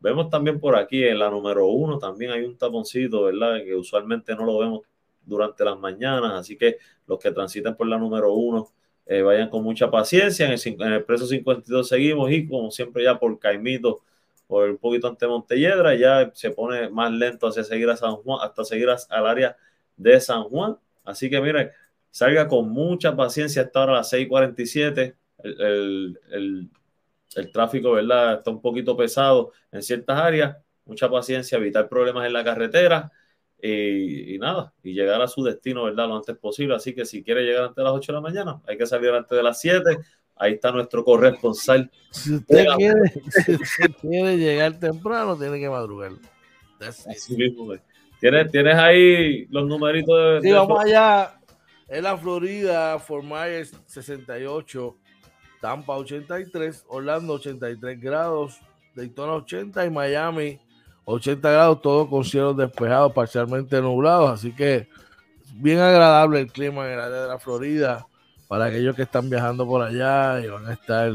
[0.00, 3.62] Vemos también por aquí en la número uno, también hay un taponcito, ¿verdad?
[3.64, 4.80] Que usualmente no lo vemos
[5.24, 8.68] durante las mañanas, así que los que transiten por la número uno
[9.06, 10.46] eh, vayan con mucha paciencia.
[10.46, 14.00] En el, en el preso 52 seguimos y como siempre ya por Caimito,
[14.46, 18.40] por un poquito ante Montelledra, ya se pone más lento hacia seguir a San Juan,
[18.42, 19.56] hasta seguir al área
[19.96, 20.76] de San Juan.
[21.04, 21.70] Así que miren,
[22.10, 26.70] salga con mucha paciencia hasta ahora a las 6:47 el, el,
[27.36, 28.34] el, tráfico, ¿verdad?
[28.34, 30.56] Está un poquito pesado en ciertas áreas.
[30.84, 33.10] Mucha paciencia, evitar problemas en la carretera
[33.60, 36.08] y, y, nada, y llegar a su destino, ¿verdad?
[36.08, 36.74] Lo antes posible.
[36.74, 39.10] Así que si quiere llegar antes de las 8 de la mañana, hay que salir
[39.10, 39.98] antes de las 7.
[40.36, 41.90] Ahí está nuestro corresponsal.
[42.10, 43.08] Si usted, quiere,
[43.44, 46.12] si usted quiere, llegar temprano, tiene que madrugar.
[46.80, 47.72] Así mismo,
[48.18, 50.40] ¿Tienes, ¿Tienes ahí los numeritos de.
[50.42, 51.38] Sí, de vamos allá.
[51.88, 54.96] En la Florida, Fort Myers 68,
[55.62, 58.58] Tampa 83, Orlando 83 grados,
[58.96, 60.60] Daytona 80 y Miami
[61.04, 64.28] 80 grados, todo con cielos despejados, parcialmente nublados.
[64.32, 64.88] Así que
[65.54, 68.08] bien agradable el clima en el área de la Florida
[68.48, 71.12] para aquellos que están viajando por allá y van a estar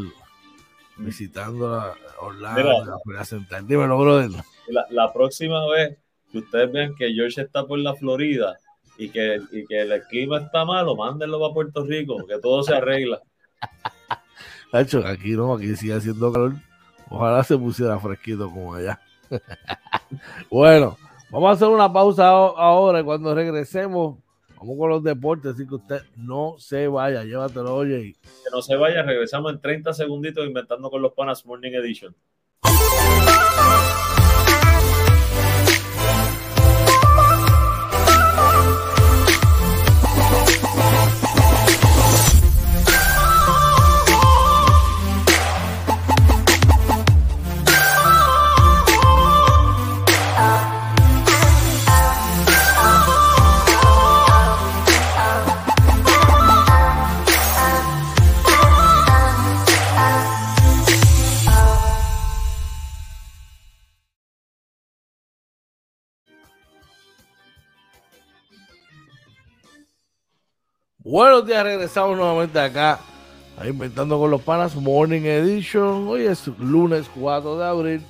[0.95, 3.67] visitando la Orlando, la Florida Central.
[3.67, 4.31] Dímelo, brother.
[4.69, 5.97] La, la, próxima vez
[6.31, 8.57] que ustedes vean que George está por la Florida
[8.97, 12.73] y que, y que el clima está malo, mándenlo para Puerto Rico, que todo se
[12.73, 13.21] arregla.
[14.73, 16.53] Hecho, aquí no, aquí sigue haciendo calor.
[17.09, 18.99] Ojalá se pusiera fresquito como allá.
[20.51, 20.97] bueno,
[21.29, 24.17] vamos a hacer una pausa ahora y cuando regresemos,
[24.57, 28.15] vamos con los deportes, así que usted no se vaya, llévatelo, oye.
[28.21, 32.15] Que no se vaya, regresamos en 30 segunditos inventando con los panas Morning Edition.
[71.17, 72.99] Buenos días, regresamos nuevamente acá
[73.57, 76.07] a Inventando con los Panas Morning Edition.
[76.07, 78.05] Hoy es lunes 4 de abril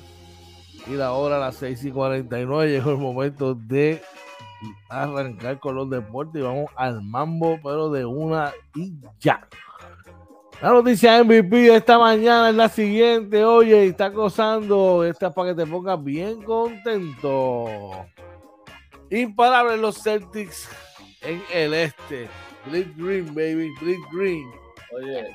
[0.85, 2.69] y la hora a las 6 y 49.
[2.69, 4.01] Llegó el momento de
[4.89, 8.91] arrancar con los deportes y vamos al mambo, pero de una y
[9.21, 9.47] ya.
[10.61, 13.45] La noticia MVP de esta mañana es la siguiente.
[13.45, 15.05] Oye, está gozando.
[15.05, 17.67] Esta es para que te pongas bien contento.
[19.09, 20.67] Imparables los Celtics
[21.21, 22.27] en el este.
[22.69, 23.71] Bleed Green, baby.
[23.81, 24.51] Bleed Green.
[24.95, 25.27] Oye,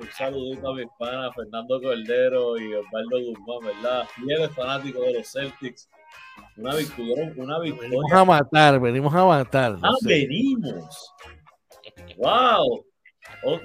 [0.00, 4.08] un saludito a mis panas, Fernando Cordero y Osvaldo Guzmán, ¿verdad?
[4.24, 5.88] Y eres fanático de los Celtics.
[6.56, 7.90] Una victoria, una victoria.
[7.90, 9.78] Venimos a matar, venimos a matar.
[9.82, 11.14] Ah, venimos.
[12.16, 12.84] Wow.
[13.44, 13.64] Ok,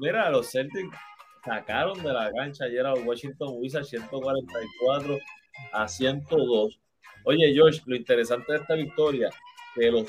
[0.00, 0.96] mira, los Celtics
[1.44, 5.18] sacaron de la cancha ayer a Washington Wizards 144
[5.72, 6.80] a 102.
[7.24, 9.30] Oye, Josh, lo interesante de esta victoria,
[9.74, 10.08] que los,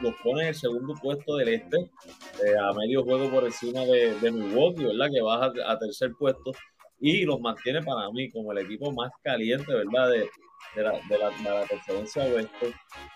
[0.00, 4.18] los pone en el segundo puesto del este, eh, a medio juego por encima de,
[4.20, 5.08] de Milwaukee, ¿verdad?
[5.12, 6.52] Que baja a tercer puesto
[7.00, 10.10] y los mantiene para mí como el equipo más caliente, ¿verdad?
[10.10, 10.28] De,
[10.76, 12.68] de, la, de, la, conferencia oeste.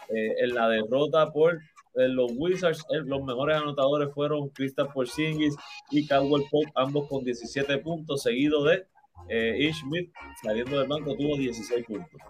[0.08, 5.56] Eh, en la derrota por eh, los Wizards, eh, los mejores anotadores fueron Kristaps Porzingis
[5.90, 8.86] y Caldwell Pope, ambos con 17 puntos, seguido de
[9.28, 10.10] eh, Ish Smith,
[10.42, 12.20] saliendo del banco, tuvo 16 puntos.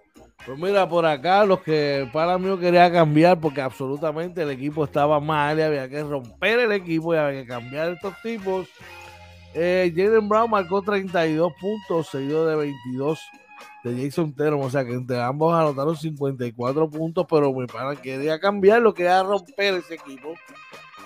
[0.44, 5.20] Pues mira, por acá los que para mí quería cambiar porque absolutamente el equipo estaba
[5.20, 8.68] mal y había que romper el equipo y había que cambiar estos tipos.
[9.54, 13.20] Eh, Jalen Brown marcó 32 puntos, seguido de 22
[13.84, 14.62] de Jason Tatum.
[14.62, 19.04] O sea que entre ambos anotaron 54 puntos, pero mi pana quería cambiar lo que
[19.04, 20.34] era romper ese equipo.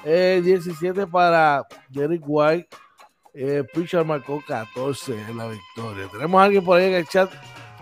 [0.05, 2.69] Eh, 17 para Derek White.
[3.39, 6.09] Eh, Pritchard marcó 14 en la victoria.
[6.11, 7.31] Tenemos a alguien por ahí en el chat.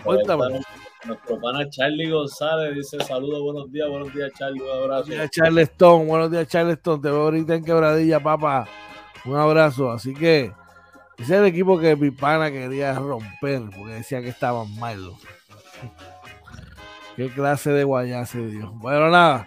[0.02, 0.60] Cuéntame.
[1.04, 5.06] Nuestro pana Charlie González dice saludos, buenos días, buenos días Charlie, un abrazo.
[5.06, 8.66] Buenos días Charleston, buenos días Charleston, te veo ahorita en quebradilla, papá.
[9.26, 10.50] Un abrazo, así que
[11.18, 15.14] ese es el equipo que mi pana quería romper porque decía que estaban malos.
[17.16, 18.70] Qué clase de guayase, Dios.
[18.74, 19.46] Bueno, nada.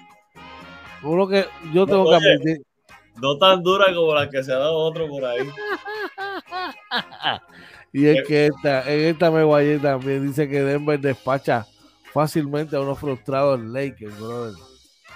[1.03, 2.66] Uno que yo tengo Oye, que admitir.
[3.21, 5.49] No tan dura como la que se ha dado otro por ahí.
[7.93, 10.27] Y es que esta, en esta me guayé también.
[10.27, 11.65] Dice que Denver despacha
[12.13, 14.53] fácilmente a unos frustrados Lakers, brother.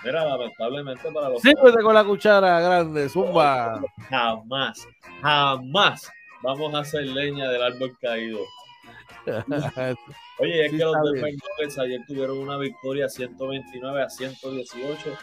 [0.03, 3.79] Mira, lamentablemente para los Síguete con la cuchara grande, zumba.
[4.09, 4.87] jamás,
[5.21, 6.11] jamás
[6.41, 8.39] vamos a hacer leña del árbol caído.
[10.41, 11.33] Oye, es Sí, que los Denver.
[11.33, 15.17] Nuggets ayer tuvieron una victoria 129 a 118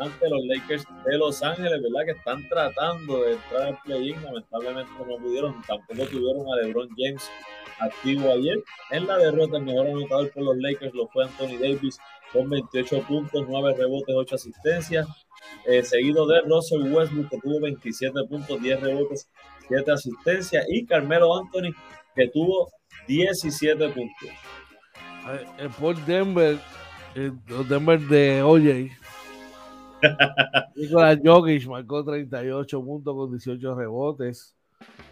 [0.00, 2.06] ante los Lakers de Los Ángeles, ¿verdad?
[2.06, 7.30] Que están tratando de entrar al play-in, lamentablemente no pudieron, tampoco tuvieron a LeBron James
[7.78, 8.62] activo ayer.
[8.90, 11.98] En la derrota, el mejor anotador por los Lakers lo fue Anthony Davis
[12.32, 15.06] con 28 puntos, 9 rebotes, 8 asistencias,
[15.66, 19.28] eh, seguido de Russell Westbrook que tuvo 27 puntos, 10 rebotes,
[19.68, 21.72] 7 asistencias y Carmelo Anthony
[22.16, 22.70] que tuvo
[23.06, 24.30] 17 puntos.
[25.58, 26.58] Eh, por Denver,
[27.14, 28.90] eh, los Denver de OJ.
[30.76, 34.54] Nicolás Jokic marcó 38 puntos con 18 rebotes.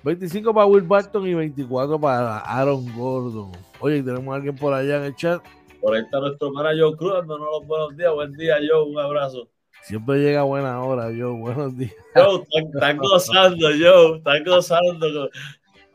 [0.03, 3.53] 25 para Will Barton y 24 para Aaron Gordon.
[3.81, 5.43] Oye, tenemos a alguien por allá en el chat.
[5.81, 8.13] Por ahí está nuestro pana Joe Cruz, dándonos buenos días.
[8.13, 8.91] Buen día, Joe.
[8.91, 9.49] Un abrazo.
[9.83, 11.35] Siempre llega buena hora, yo.
[11.35, 11.95] Buenos días.
[12.15, 14.19] Joe, están gozando, Joe.
[14.19, 15.31] Están gozando.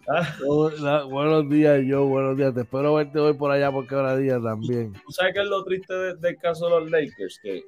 [0.09, 2.05] Ah, buenos días, yo.
[2.05, 2.53] Buenos días.
[2.53, 4.93] Te espero verte hoy por allá porque ahora día también.
[4.93, 7.39] ¿Tú sabes qué es lo triste de- del caso de los Lakers?
[7.43, 7.63] Que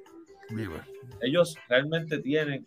[1.20, 2.66] ellos realmente tienen,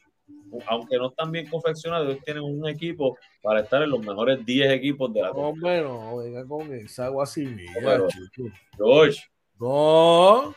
[0.68, 4.72] aunque no están bien confeccionados, ellos tienen un equipo para estar en los mejores 10
[4.72, 8.50] equipos de la No, bueno, venga con esa agua así, mía, Pero- chico.
[8.78, 9.20] George,
[9.60, 10.54] No,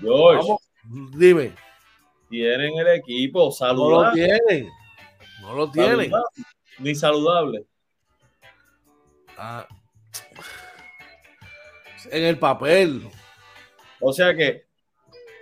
[0.00, 0.70] George, vamos.
[1.16, 1.52] Dime.
[2.28, 4.38] tienen el equipo No lo saludable.
[4.46, 4.70] tienen.
[5.42, 6.10] No lo tienen.
[6.10, 6.44] saludable,
[6.78, 7.66] Ni saludable.
[9.42, 9.66] Ah.
[12.10, 13.08] En el papel.
[14.00, 14.64] O sea que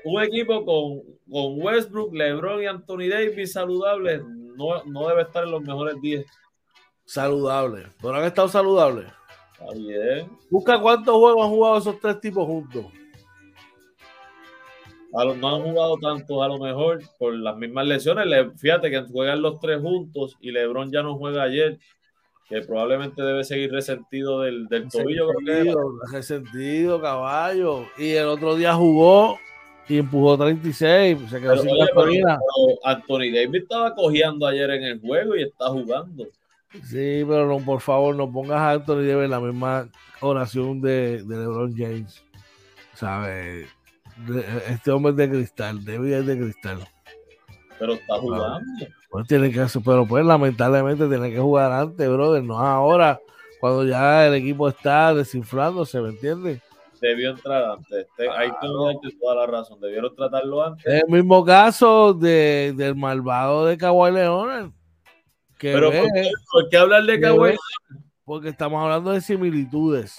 [0.04, 5.50] un equipo con, con Westbrook, LeBron y Anthony Davis saludables no, no debe estar en
[5.50, 6.26] los mejores 10.
[7.04, 7.86] Saludable.
[8.00, 9.06] Pero han estado saludables.
[9.52, 10.30] Está bien.
[10.50, 12.86] Busca cuántos juegos han jugado esos tres tipos juntos.
[15.14, 18.26] A lo- no han jugado tantos a lo mejor por las mismas lesiones.
[18.26, 21.78] Le- fíjate que juegan los tres juntos y LeBron ya no juega ayer,
[22.48, 25.28] que probablemente debe seguir resentido del, del tobillo.
[25.44, 25.62] que era.
[25.64, 27.84] Resentido, resentido, caballo.
[27.98, 29.38] Y el otro día jugó
[29.88, 31.18] y empujó 36.
[31.28, 32.38] Se quedó Pero, sin oye, gasolina.
[32.38, 36.24] pero Anthony Davis estaba cojeando ayer en el juego y está jugando.
[36.84, 39.88] Sí, pero no, por favor, no pongas a Anthony Davis en la misma
[40.20, 42.22] oración de, de LeBron James.
[42.94, 43.68] ¿Sabes?
[44.68, 46.78] Este hombre es de cristal, David es de cristal.
[47.78, 48.86] Pero está jugando.
[49.08, 53.18] Pues tiene que, pero pues lamentablemente tiene que jugar antes, brother, no ahora,
[53.58, 56.60] cuando ya el equipo está desinflándose, ¿me entiendes?
[57.00, 58.06] Debió entrar antes.
[58.36, 59.80] Hay que toda la razón.
[59.80, 60.84] Debieron tratarlo antes.
[60.84, 64.70] El mismo caso de, del malvado de Kawhi Leonard.
[65.60, 67.56] pero ¿por, qué, hablar de Kawhi
[68.24, 70.18] Porque estamos hablando de similitudes.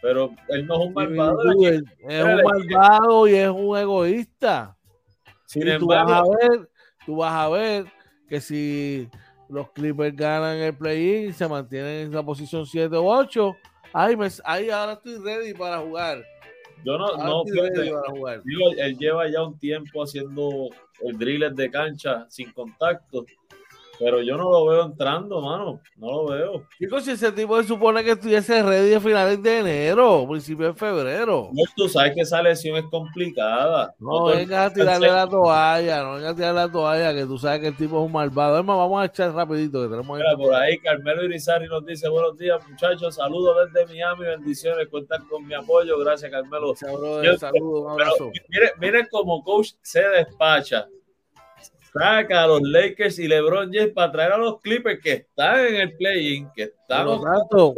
[0.00, 1.38] Pero él no es un malvado.
[1.60, 4.76] Es un malvado y es un egoísta.
[5.44, 6.70] Sin y tú vas a ver,
[7.04, 7.97] tú vas a ver
[8.28, 9.08] que si
[9.48, 13.56] los Clippers ganan el play-in, se mantienen en la posición 7 o 8,
[13.92, 16.22] ahí, me, ahí ahora estoy ready para jugar.
[16.84, 17.42] Yo no, no
[18.78, 20.68] él lleva ya un tiempo haciendo
[21.00, 23.26] el driller de cancha sin contacto
[23.98, 25.80] pero yo no lo veo entrando, mano.
[25.96, 26.62] No lo veo.
[26.78, 30.78] Chicos, si ese tipo se supone que estuviese ready a finales de enero, principios de
[30.78, 31.50] febrero.
[31.52, 33.94] No, tú sabes que esa lesión es complicada.
[33.98, 37.60] No, vengas a tirarle la toalla, no vengas a tirarle la toalla, que tú sabes
[37.60, 38.54] que el tipo es un malvado.
[38.54, 42.36] Además, vamos a echar rapidito que tenemos Mira, por ahí Carmelo Irizarry nos dice, buenos
[42.38, 46.74] días muchachos, saludos desde Miami, bendiciones, cuentan con mi apoyo, gracias Carmelo.
[46.76, 48.30] Saludos, un abrazo.
[48.48, 50.86] miren, miren cómo coach se despacha
[51.92, 55.76] saca a los Lakers y LeBron James para traer a los Clippers que están en
[55.76, 57.06] el play-in, que están.
[57.06, 57.74] Tanto,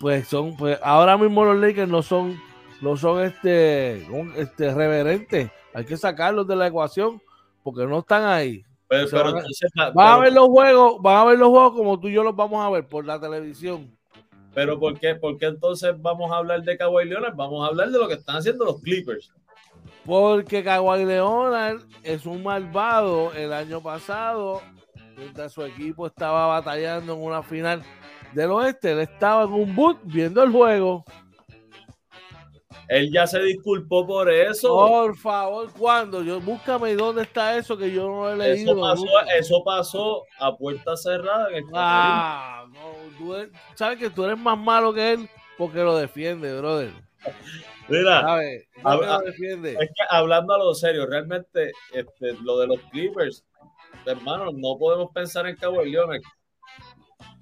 [0.00, 2.40] pues son, pues ahora mismo los Lakers no son,
[2.80, 4.06] no son este,
[4.36, 5.50] este reverentes.
[5.74, 7.20] Hay que sacarlos de la ecuación
[7.62, 8.64] porque no están ahí.
[8.88, 9.34] Pero,
[9.94, 12.34] van, a ver los juegos, van a ver los juegos como tú y yo los
[12.34, 13.94] vamos a ver por la televisión.
[14.54, 17.36] Pero ¿por qué, ¿por qué entonces vamos a hablar de Kawhi Leonard?
[17.36, 19.30] Vamos a hablar de lo que están haciendo los Clippers.
[20.08, 24.62] Porque Kawhi Leonard es un malvado el año pasado,
[25.18, 27.82] mientras su equipo estaba batallando en una final
[28.32, 31.04] del oeste, él estaba en un boot viendo el juego.
[32.88, 34.74] Él ya se disculpó por eso.
[34.74, 36.22] Por favor, ¿cuándo?
[36.22, 38.72] Yo, búscame dónde está eso que yo no he leído.
[38.72, 41.50] Eso pasó, eso pasó a puerta cerrada.
[41.50, 43.34] En el ah, no, tú
[43.74, 45.28] sabes que tú eres más malo que él
[45.58, 46.94] porque lo defiende, brother.
[47.88, 53.44] Mira, es que hablando a lo serio, realmente este, lo de los Clippers,
[54.04, 56.20] hermano, no podemos pensar en Cabo Leonard.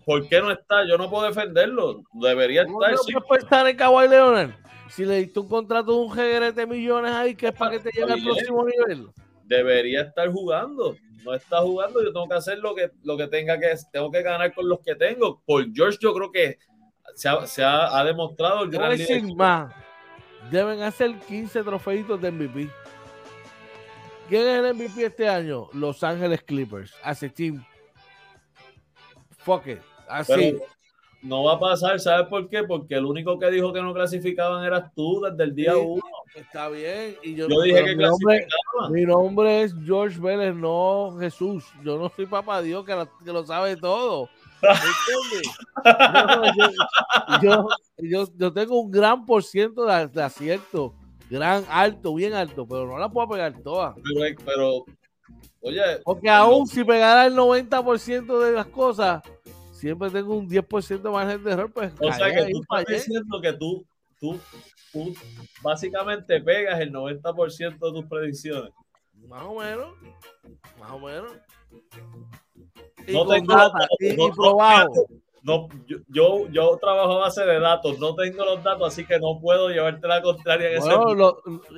[0.07, 0.86] ¿Por qué no está?
[0.88, 2.05] Yo no puedo defenderlo.
[2.12, 2.92] Debería estar.
[3.12, 4.51] No puedes pensar en Kawhi Leonard.
[4.88, 7.80] Si le diste un contrato de un GRT de millones ahí, que es para que
[7.80, 9.09] te llegue al próximo nivel.
[9.42, 10.97] Debería estar jugando.
[11.24, 12.01] No está jugando.
[12.05, 13.74] Yo tengo que hacer lo que, lo que tenga que.
[13.90, 15.42] Tengo que ganar con los que tengo.
[15.44, 16.59] Por George, yo creo que
[17.16, 18.97] se ha, se ha, demostrado el gran
[20.51, 22.70] deben hacer 15 trofeitos de MVP.
[24.28, 25.68] ¿Quién es el MVP este año?
[25.72, 26.94] Los Ángeles Clippers.
[27.03, 27.64] Hace team.
[29.38, 29.78] Fuck it.
[30.09, 30.57] Así.
[31.22, 32.62] no va a pasar, ¿sabes por qué?
[32.62, 36.03] Porque el único que dijo que no clasificaban eras tú desde el día uno.
[36.34, 37.16] Está bien.
[37.22, 38.47] Y yo, dije que mi nombre,
[38.90, 41.64] mi nombre es George Vélez, no Jesús.
[41.84, 44.28] Yo no soy papá Dios que lo sabe todo
[47.43, 50.95] yo, yo, yo, tengo un gran por ciento de, acierto,
[51.31, 53.95] gran alto, bien alto, pero no la puedo pegar todas.
[54.45, 54.85] Pero,
[55.61, 55.83] oye.
[56.05, 59.23] Porque aún si pegara el 90% de las cosas,
[59.73, 61.73] siempre tengo un 10% margen de error.
[61.73, 63.87] Pues, o sea que tú estás diciendo que tú,
[64.21, 64.39] tú,
[64.93, 65.14] tú
[65.62, 68.73] básicamente pegas el 90% de tus predicciones.
[69.29, 69.95] Más o menos,
[70.79, 71.33] más o menos
[73.09, 74.90] no tengo datos, y, probado.
[75.42, 75.68] No,
[76.09, 79.68] yo, yo, trabajo a base de datos, no tengo los datos, así que no puedo
[79.68, 80.90] llevarte la contraria en ese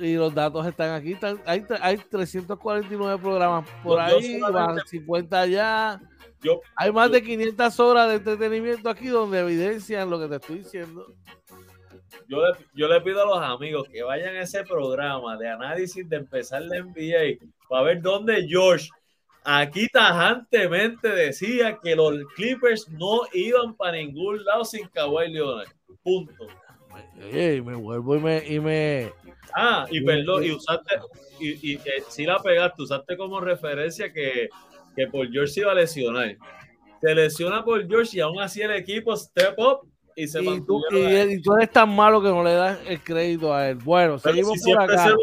[0.01, 1.15] Y los datos están aquí,
[1.45, 4.41] hay, hay 349 programas por ahí,
[4.87, 6.01] 50 ya.
[6.41, 10.57] Yo, hay más de 500 horas de entretenimiento aquí donde evidencian lo que te estoy
[10.59, 11.05] diciendo.
[12.27, 16.09] Yo le, yo le pido a los amigos que vayan a ese programa de análisis
[16.09, 18.89] de empezar la NBA para ver dónde George
[19.43, 25.69] aquí tajantemente decía que los Clippers no iban para ningún lado sin Kawhi Leonard.
[26.03, 26.47] Punto.
[27.15, 29.11] me vuelvo y me, y me...
[29.55, 30.95] Ah, y perdón, y usaste,
[31.39, 31.79] y, y
[32.09, 34.47] si la pegaste, usaste como referencia que,
[34.95, 36.37] que por George se iba a lesionar.
[37.01, 39.88] Se lesiona por George y aún así el equipo step up
[40.19, 43.53] y se y tú, y, tú, eres tan malo que no le das el crédito
[43.53, 43.77] a él.
[43.77, 45.15] Bueno, seguimos por siempre acá.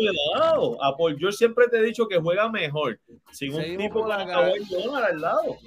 [0.80, 2.98] A Paul George siempre te he dicho que juega mejor.
[3.30, 4.38] Sin un tipo por acá.
[4.38, 5.58] al lado.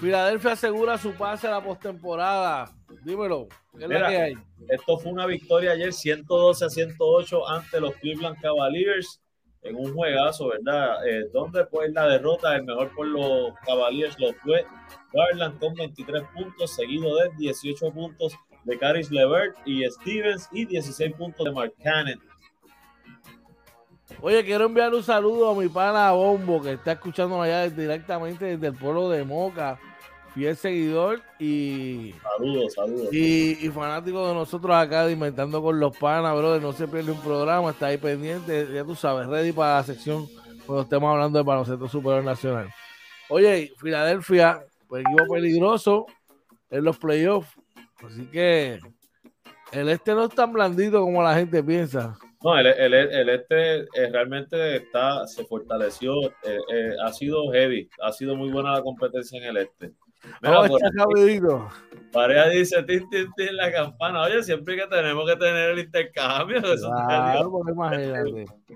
[0.00, 2.70] Filadelfia asegura su pase a la postemporada.
[3.04, 4.34] Dímelo, ¿qué es lo que hay?
[4.68, 9.20] Esto fue una victoria ayer 112 a 108 ante los Cleveland Cavaliers
[9.62, 11.04] en un juegazo, ¿verdad?
[11.08, 14.64] Eh, donde pues la derrota, el mejor por los Cavaliers lo fue
[15.12, 18.36] Garland con 23 puntos, seguido de 18 puntos
[18.66, 22.20] de Caris Levert y Stevens y 16 puntos de Mark Cannon.
[24.20, 28.68] Oye, quiero enviar un saludo a mi pana Bombo, que está escuchando allá directamente desde
[28.68, 29.78] el pueblo de Moca,
[30.34, 32.14] fiel seguidor y.
[32.36, 33.08] Saludos, saludos.
[33.12, 36.62] Y, fanático de nosotros acá de Inventando con los Panas, brother.
[36.62, 40.26] No se pierde un programa, está ahí pendiente, ya tú sabes, ready para la sección
[40.66, 42.68] cuando estemos hablando de baloncesto superior nacional.
[43.28, 46.06] Oye, Filadelfia, pues equipo peligroso
[46.70, 47.55] en los playoffs.
[48.04, 48.78] Así que
[49.72, 52.16] el este no es tan blandito como la gente piensa.
[52.42, 56.12] No, el, el, el este eh, realmente está, se fortaleció,
[56.44, 59.92] eh, eh, ha sido heavy, ha sido muy buena la competencia en el este.
[60.42, 60.80] Mira, por
[62.12, 64.22] Pareja dice, tin, tin, tin, la campana.
[64.22, 66.62] Oye, siempre que tenemos que tener el intercambio.
[66.62, 67.50] Claro,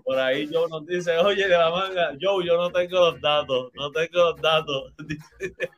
[0.05, 3.71] por, ahí Joe nos dice, oye, de la manga, Joe, yo no tengo los datos,
[3.75, 4.93] no tengo los datos.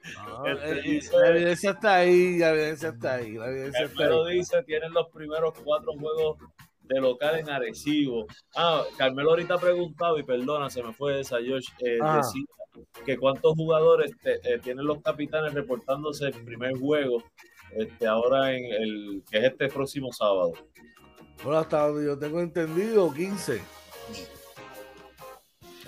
[0.45, 3.33] Este, la evidencia está ahí, la evidencia está ahí.
[3.33, 4.37] La evidencia está ahí.
[4.37, 6.39] dice, tienen los primeros cuatro juegos
[6.83, 8.27] de local en Arecibo.
[8.57, 12.16] Ah, Carmelo ahorita ha preguntado, y perdona, se me fue esa, Josh, eh, ah.
[12.16, 12.45] decía
[13.05, 17.23] que cuántos jugadores eh, tienen los capitanes reportándose el primer juego
[17.77, 20.53] este, ahora en el que es este próximo sábado.
[21.43, 23.61] Bueno, hasta donde yo tengo entendido, 15.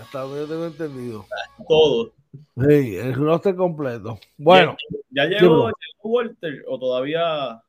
[0.00, 1.26] Hasta donde yo tengo entendido.
[1.68, 2.12] Todo.
[2.56, 4.18] Sí, el roster completo.
[4.36, 4.76] Bueno.
[5.10, 5.70] ¿Ya, llegó,
[6.02, 7.62] Walter o todavía?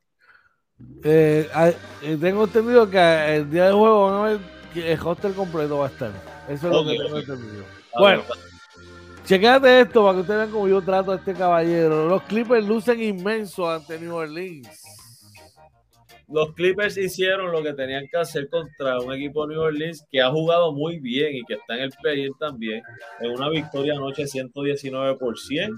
[1.03, 1.47] Eh,
[2.01, 4.39] eh, tengo entendido que el día de juego ver
[4.75, 6.11] el roster completo va a estar.
[6.49, 7.63] Eso es lo que tengo entendido.
[7.97, 8.23] Bueno.
[9.25, 12.07] Chequéate esto para que ustedes vean cómo yo trato a este caballero.
[12.07, 14.83] Los Clippers lucen inmensos ante New Orleans.
[16.27, 20.21] Los Clippers hicieron lo que tenían que hacer contra un equipo de New Orleans que
[20.21, 22.83] ha jugado muy bien y que está en el play también,
[23.19, 25.71] en una victoria anoche 119 por 100,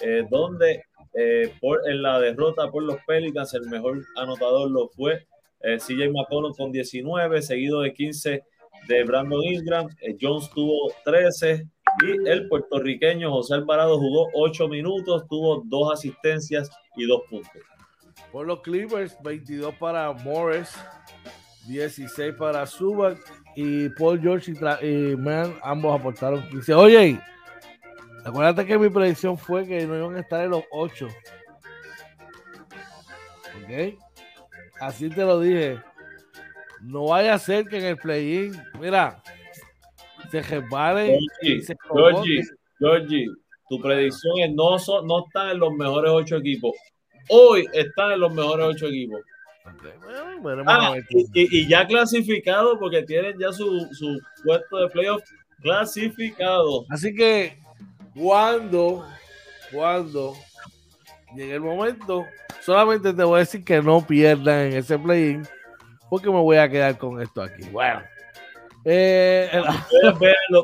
[0.00, 0.82] eh, donde
[1.12, 5.26] eh, por, en la derrota por los Pelicans el mejor anotador lo fue
[5.60, 8.42] eh, CJ McCollum con 19, seguido de 15
[8.88, 9.86] de Brandon Ingram,
[10.18, 11.66] Jones tuvo 13,
[12.02, 17.62] y el puertorriqueño José Alvarado jugó 8 minutos, tuvo dos asistencias y dos puntos.
[18.32, 20.74] Por los Clippers, 22 para Morris,
[21.66, 23.18] 16 para Subac
[23.54, 26.74] y Paul George y, Man, ambos aportaron 15.
[26.74, 27.20] Oye,
[28.24, 31.08] acuérdate que mi predicción fue que no iban a estar en los 8.
[33.62, 33.98] ¿Ok?
[34.80, 35.80] Así te lo dije.
[36.82, 39.22] No vaya a ser que en el play-in, mira,
[40.30, 41.18] se resbalen.
[42.78, 43.26] Georgie,
[43.68, 46.72] tu predicción es no, no están en los mejores ocho equipos.
[47.28, 49.20] Hoy están en los mejores ocho equipos.
[50.66, 50.94] Ah,
[51.34, 55.22] y, ya clasificado porque tienen ya su, su puesto de playoff
[55.60, 56.84] clasificado.
[56.88, 57.58] Así que
[58.14, 59.04] cuando,
[59.72, 60.34] cuando
[61.34, 62.24] llegue el momento,
[62.60, 65.46] solamente te voy a decir que no pierdan en ese play-in
[66.08, 67.64] porque me voy a quedar con esto aquí.
[67.70, 68.02] Bueno.
[68.88, 69.50] Eh,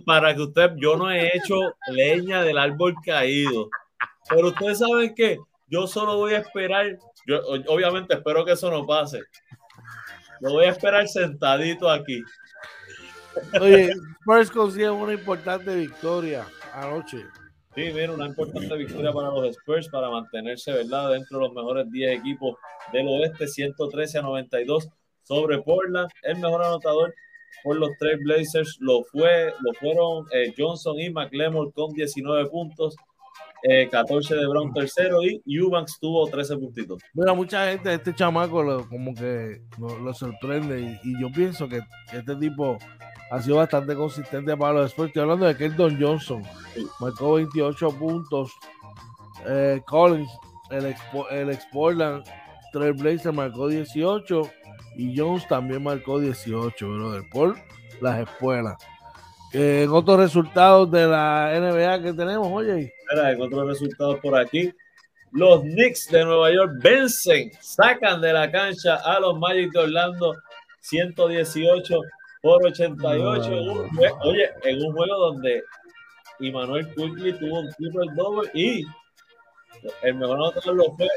[0.07, 1.57] para que usted, yo no he hecho
[1.89, 3.69] leña del árbol caído,
[4.29, 8.87] pero ustedes saben que yo solo voy a esperar, yo obviamente espero que eso no
[8.87, 9.23] pase,
[10.41, 12.23] lo voy a esperar sentadito aquí.
[13.61, 17.27] Oye, Spurs consigue una importante victoria anoche.
[17.75, 21.91] Sí, mira, una importante victoria para los Spurs para mantenerse, ¿verdad?, dentro de los mejores
[21.91, 22.57] 10 equipos
[22.93, 24.89] del oeste, 113 a 92
[25.25, 27.13] sobre Portland, el mejor anotador
[27.63, 32.97] por los tres Blazers lo fue, lo fueron eh, Johnson y McLemore con 19 puntos,
[33.91, 37.01] 14 eh, de Brown tercero y Eubanks tuvo 13 puntitos.
[37.15, 41.81] Mira, mucha gente, este chamaco como que lo, sorprende y, yo pienso que
[42.13, 42.77] este tipo
[43.31, 45.09] ha sido bastante consistente para los Spurs.
[45.09, 46.43] Estoy hablando de Keldon Johnson,
[47.01, 48.53] marcó 28 puntos.
[49.49, 50.31] Eh, Collins,
[50.71, 51.01] el ex,
[51.31, 52.25] el ex Portland
[52.73, 54.51] Trailblazer marcó 18
[54.97, 57.57] y Jones también marcó 18, brother, por
[58.01, 58.77] las espuelas.
[59.53, 62.93] en otros resultados de la NBA que tenemos, oye.
[63.11, 64.73] en otros resultados por aquí,
[65.33, 70.35] los Knicks de Nueva York vencen, sacan de la cancha a los Magic de Orlando
[70.81, 72.01] 118
[72.43, 73.51] por 88.
[74.25, 75.63] oye, en un juego donde
[76.41, 78.85] Emmanuel Quickly tuvo un triple doble y
[80.03, 81.09] el mejor anotador lo fue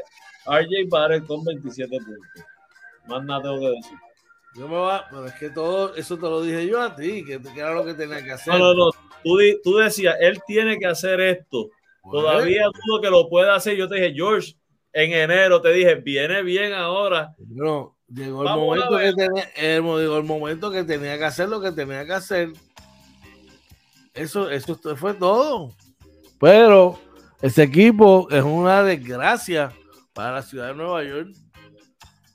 [0.46, 2.44] RJ Barrett con 27 puntos.
[3.06, 3.98] Más nada tengo que decir.
[4.54, 7.40] Yo me va, pero es que todo eso te lo dije yo a ti, que,
[7.54, 8.54] era lo que tenía que hacer.
[8.54, 8.90] No, no, no.
[9.22, 11.68] Tú, tú decías, él tiene que hacer esto.
[12.10, 13.76] Todavía dudo que lo pueda hacer.
[13.76, 14.54] Yo te dije, George,
[14.92, 17.34] en enero te dije, viene bien ahora.
[17.38, 21.72] No, llegó el momento, que tenía, el, el momento que tenía que hacer lo que
[21.72, 22.52] tenía que hacer.
[24.14, 25.72] Eso, eso fue todo.
[26.40, 26.98] Pero
[27.42, 29.70] ese equipo es una desgracia
[30.16, 31.28] para la ciudad de Nueva York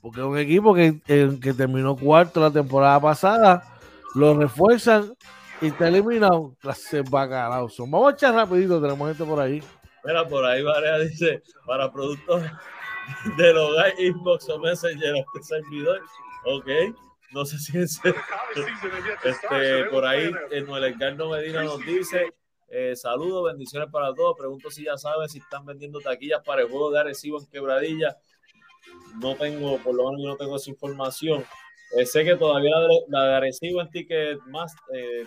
[0.02, 3.62] porque es un equipo que, que terminó cuarto la temporada pasada,
[4.16, 5.14] lo refuerzan
[5.60, 6.56] y está eliminado.
[6.60, 7.70] Clase bacalao.
[7.78, 9.62] Vamos a echar rapidito, tenemos gente por ahí.
[10.04, 12.42] Mira, por ahí Varea dice, para productos
[13.36, 16.00] del hogar, inbox o messenger, este servidor.
[16.46, 16.66] Ok,
[17.30, 18.00] no sé si es
[19.22, 20.32] este, por ahí
[20.66, 22.34] Noel Edgardo Medina nos dice,
[22.74, 24.34] eh, saludos, bendiciones para todos.
[24.38, 28.16] Pregunto si ya sabes si están vendiendo taquillas para el juego de Arecibo en Quebradilla.
[29.20, 31.44] No tengo, por lo menos yo no tengo esa información.
[31.98, 32.74] Eh, sé que todavía
[33.08, 35.26] la de, Arecibo en ticket más, eh,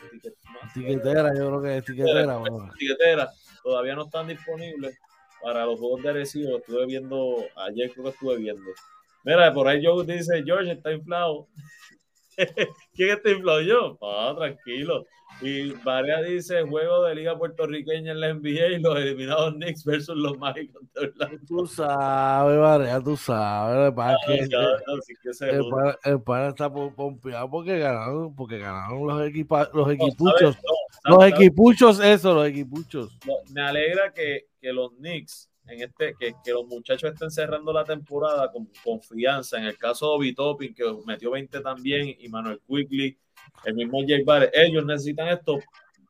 [0.74, 2.42] tiquetera, yo creo que es tiquetera.
[2.80, 3.32] Tiquetera,
[3.64, 4.98] todavía no están disponibles
[5.44, 6.58] para los juegos de Arecibo.
[6.58, 8.72] Estuve viendo, ayer creo que estuve viendo.
[9.24, 11.48] Mira, por ahí Joe dice, George está inflado.
[12.94, 13.98] ¿Quién está inflado yo?
[14.02, 15.06] Ah, tranquilo.
[15.42, 20.16] Y Varea dice, juego de liga puertorriqueña en la NBA y los eliminados Knicks versus
[20.16, 21.40] los mágicos de Orlando.
[21.46, 23.94] Tú sabes, Varea, tú sabes.
[26.06, 30.58] el, pan, está pompeado porque ganaron, porque ganaron los, equipa, los equipuchos.
[31.04, 33.18] los equipuchos, eso, los equipuchos.
[33.52, 37.84] Me alegra que, que los Knicks en este, que, que, los muchachos estén cerrando la
[37.84, 39.58] temporada con confianza.
[39.58, 43.18] En el caso de Obi Topping, que metió 20 también, y Manuel Quigley,
[43.64, 45.60] el mismo Jay Barrett, ellos necesitan esto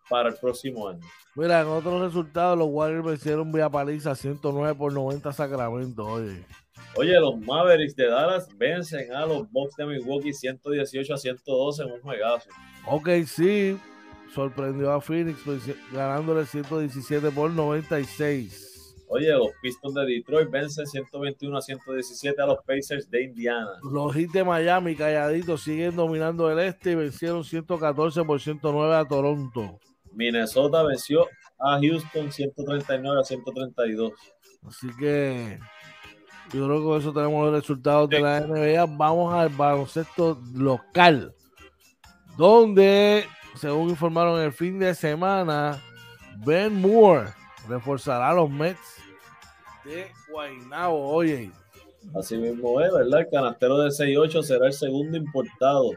[0.09, 1.01] para el próximo año.
[1.35, 6.05] Mira, en otros resultados, los Warriors vencieron vía paliza 109 por 90 Sacramento.
[6.05, 6.45] Oye.
[6.97, 11.91] Oye, los Mavericks de Dallas vencen a los Bucks de Milwaukee 118 a 112 en
[11.91, 12.49] un juegazo.
[12.87, 13.77] Ok, sí,
[14.33, 15.39] sorprendió a Phoenix
[15.91, 18.74] ganándole 117 por 96.
[19.07, 23.71] Oye, los Pistons de Detroit vencen 121 a 117 a los Pacers de Indiana.
[23.83, 29.05] Los Heat de Miami, calladitos, siguen dominando el este y vencieron 114 por 109 a
[29.05, 29.79] Toronto.
[30.11, 31.27] Minnesota venció
[31.59, 34.13] a Houston 139 a 132.
[34.67, 35.59] Así que
[36.51, 38.85] yo creo que con eso tenemos los resultados de la NBA.
[38.97, 41.33] Vamos al baloncesto local,
[42.37, 43.25] donde,
[43.55, 45.79] según informaron el fin de semana,
[46.43, 47.29] Ben Moore
[47.67, 48.97] reforzará a los Mets
[49.83, 51.51] de Guaynabo, oye.
[52.13, 53.21] Así mismo es, ¿verdad?
[53.21, 55.91] El canastero de 6-8 será el segundo importado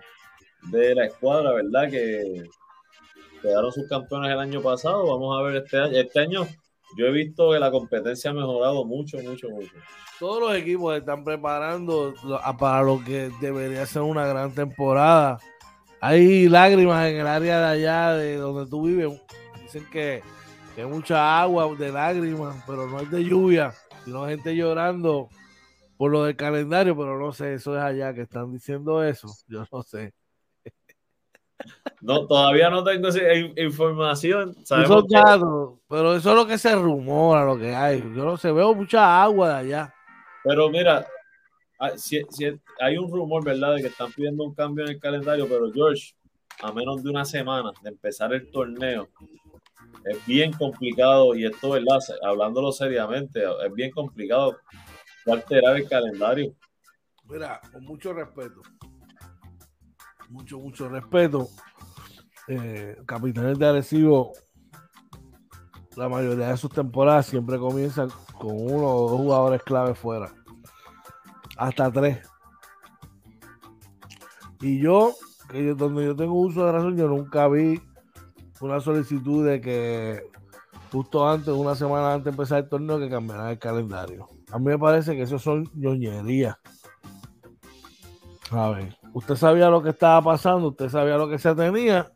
[0.70, 1.90] de la escuadra, ¿verdad?
[1.90, 2.48] Que
[3.42, 5.06] quedaron sus campeones el año pasado.
[5.06, 5.96] Vamos a ver este año.
[5.96, 6.46] Este año
[6.96, 9.72] yo he visto que la competencia ha mejorado mucho, mucho, mucho.
[10.18, 12.14] Todos los equipos están preparando
[12.58, 15.38] para lo que debería ser una gran temporada.
[16.00, 19.20] Hay lágrimas en el área de allá de donde tú vives.
[19.62, 20.22] Dicen que
[20.80, 23.72] hay mucha agua de lágrimas, pero no es de lluvia,
[24.04, 25.28] sino gente llorando
[25.96, 29.64] por lo del calendario, pero no sé, eso es allá que están diciendo eso, yo
[29.70, 30.14] no sé.
[32.00, 33.20] No, todavía no tengo esa
[33.56, 34.54] información.
[35.88, 37.98] pero eso es lo que se rumora, lo que hay.
[38.14, 39.94] Yo no sé, veo mucha agua de allá.
[40.44, 41.04] Pero mira,
[41.96, 42.20] si,
[42.80, 46.14] hay un rumor, ¿verdad?, de que están pidiendo un cambio en el calendario, pero George,
[46.62, 49.08] a menos de una semana de empezar el torneo,
[50.10, 51.98] es bien complicado, y esto, ¿verdad?
[52.22, 54.56] Hablándolo seriamente, es bien complicado
[55.26, 56.54] alterar el calendario.
[57.24, 58.62] Mira, con mucho respeto,
[60.30, 61.48] mucho, mucho respeto,
[62.48, 64.32] eh, Capitanes de Arecibo,
[65.96, 70.32] la mayoría de sus temporadas siempre comienzan con uno o dos jugadores clave fuera,
[71.56, 72.26] hasta tres.
[74.60, 75.14] Y yo,
[75.50, 77.80] que donde yo tengo uso de razón, yo nunca vi
[78.60, 80.30] una solicitud de que
[80.90, 84.28] justo antes, una semana antes de empezar el torneo, que cambiará el calendario.
[84.50, 86.56] A mí me parece que eso son ñoñerías.
[88.50, 92.10] A ver, usted sabía lo que estaba pasando, usted sabía lo que se tenía.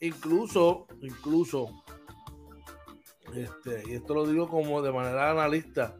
[0.00, 1.68] Incluso, incluso,
[3.34, 5.96] este, y esto lo digo como de manera analista,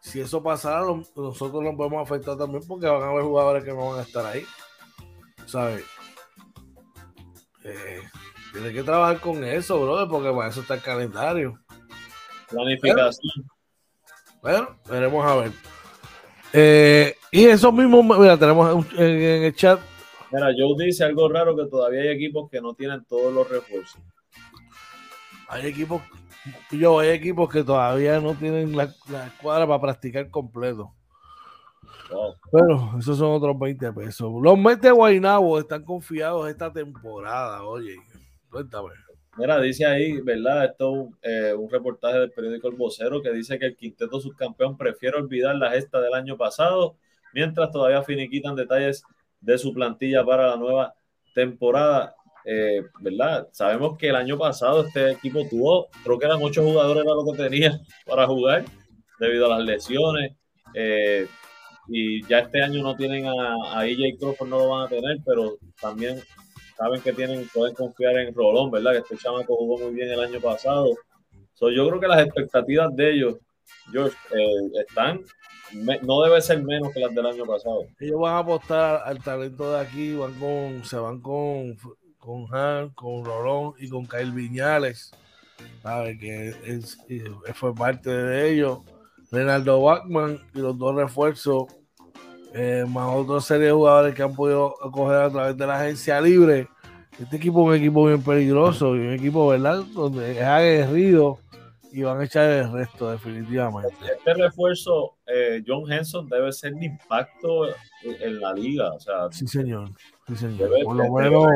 [0.00, 0.86] si eso pasara,
[1.16, 4.24] nosotros nos podemos afectar también porque van a haber jugadores que no van a estar
[4.24, 4.44] ahí.
[5.46, 5.84] ¿Sabes?
[7.64, 8.02] Eh,
[8.56, 11.58] tiene que trabajar con eso, brother, porque para eso está el calendario.
[12.48, 13.46] Planificación.
[14.40, 15.52] Bueno, veremos a ver.
[16.52, 19.78] Eh, y eso mismo, mira, tenemos en, el chat.
[20.32, 24.00] Mira, Joe dice algo raro que todavía hay equipos que no tienen todos los refuerzos.
[25.48, 26.00] Hay equipos,
[26.70, 30.92] yo, hay equipos que todavía no tienen la, escuadra para practicar completo.
[32.50, 34.32] Pero esos son otros 20 pesos.
[34.40, 37.96] Los Mets de Guaynabo están confiados esta temporada, oye.
[39.38, 40.64] Mira, dice ahí, ¿verdad?
[40.64, 44.78] Esto es eh, un reportaje del periódico El Vocero que dice que el quinteto subcampeón
[44.78, 46.96] prefiere olvidar la gesta del año pasado,
[47.34, 49.02] mientras todavía finiquitan detalles
[49.40, 50.94] de su plantilla para la nueva
[51.34, 52.14] temporada.
[52.46, 53.48] Eh, ¿Verdad?
[53.52, 57.30] Sabemos que el año pasado este equipo tuvo, creo que eran ocho jugadores era lo
[57.30, 58.64] que tenía para jugar
[59.20, 60.32] debido a las lesiones.
[60.72, 61.26] Eh,
[61.88, 65.18] y ya este año no tienen a, a EJ Crawford, no lo van a tener,
[65.26, 66.22] pero también
[66.76, 68.92] saben que tienen, pueden confiar en Rolón, ¿verdad?
[68.92, 70.90] Que este chamaco jugó muy bien el año pasado.
[71.54, 73.36] So, yo creo que las expectativas de ellos,
[73.90, 75.22] George, eh, están,
[76.02, 77.86] no debe ser menos que las del año pasado.
[77.98, 81.76] Ellos van a apostar al talento de aquí, van con, se van con,
[82.18, 85.12] con Han, con Rolón y con Kyle Viñales,
[85.82, 86.18] ¿sabe?
[86.18, 86.98] Que es,
[87.54, 88.80] fue parte de ellos.
[89.30, 91.64] Renaldo Bachman y los dos refuerzos
[92.58, 96.18] eh, más otra serie de jugadores que han podido coger a través de la agencia
[96.22, 96.68] libre.
[97.20, 99.84] Este equipo es un equipo bien peligroso y un equipo, ¿verdad?
[99.92, 101.38] Donde es aguerrido
[101.92, 103.94] y van a echar el resto, definitivamente.
[104.02, 107.66] Este refuerzo, eh, John Henson, debe ser de impacto
[108.02, 108.90] en la liga.
[108.92, 109.90] O sea, sí, señor.
[110.26, 110.70] Sí, señor.
[110.82, 111.46] por lo menos.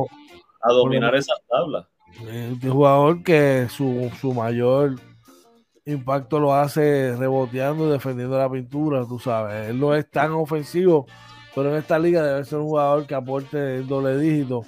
[0.62, 1.86] A dominar esas tablas.
[2.30, 4.96] Este jugador que su, su mayor
[5.84, 9.68] impacto lo hace reboteando y defendiendo la pintura, tú sabes.
[9.68, 11.06] Él no es tan ofensivo,
[11.54, 14.64] pero en esta liga debe ser un jugador que aporte el doble dígito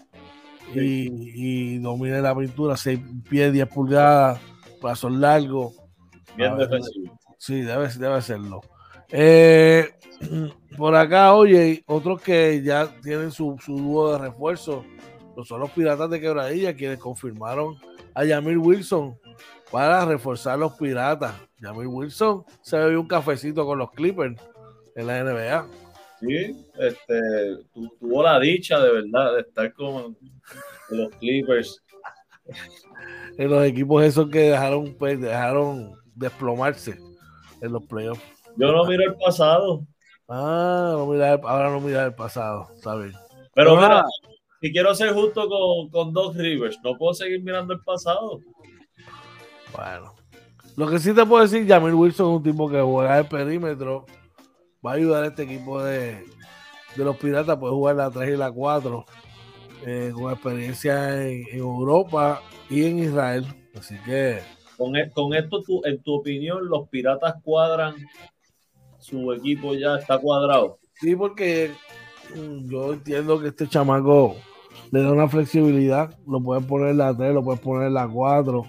[0.74, 4.40] y, domine la pintura, 6 pies, 10 pulgadas,
[4.80, 5.74] brazos largos.
[6.36, 7.18] Bien defensivo.
[7.38, 8.60] Sí, debe, debe serlo.
[9.10, 9.90] Eh,
[10.76, 14.84] por acá, oye, otros que ya tienen su, su dúo de refuerzo,
[15.44, 17.76] son los Piratas de Quebradilla, quienes confirmaron
[18.14, 19.18] a Yamir Wilson
[19.72, 21.34] para reforzar los piratas.
[21.58, 24.40] Jamie Wilson se bebió un cafecito con los Clippers
[24.94, 25.66] en la NBA.
[26.20, 27.20] Sí, este,
[27.98, 30.16] tuvo la dicha de verdad de estar con
[30.90, 31.82] los Clippers.
[33.38, 36.98] en los equipos esos que dejaron, pues, dejaron desplomarse
[37.62, 38.22] en los playoffs.
[38.56, 39.86] Yo no miro el pasado.
[40.28, 43.14] Ah, no mira, ahora no mira el pasado, ¿sabes?
[43.54, 44.04] Pero mira,
[44.60, 48.40] si quiero ser justo con, con Doc Rivers, no puedo seguir mirando el pasado.
[49.74, 50.14] Bueno,
[50.76, 54.06] lo que sí te puedo decir, Jamil Wilson es un tipo que juega el perímetro,
[54.84, 56.24] va a ayudar a este equipo de,
[56.96, 59.04] los Piratas, puede jugar la 3 y la 4,
[59.86, 63.46] eh, con experiencia en, Europa y en Israel.
[63.78, 64.40] Así que.
[64.76, 67.94] Con, e, con esto, en tu opinión, los Piratas cuadran,
[68.98, 70.78] su equipo ya está cuadrado.
[71.00, 71.70] Sí, porque
[72.34, 74.36] mm, yo entiendo que este chamaco
[74.90, 78.08] le da una flexibilidad, lo puedes poner en la 3, lo puedes poner en la
[78.08, 78.64] 4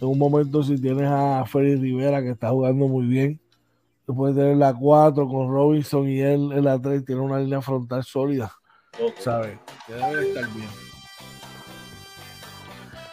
[0.00, 3.40] en un momento, si tienes a Félix Rivera que está jugando muy bien,
[4.06, 7.60] tú puedes tener la 4 con Robinson y él en la 3 tiene una línea
[7.60, 8.50] frontal sólida.
[9.18, 9.58] ¿Sabes?
[9.86, 10.68] Que debe estar bien.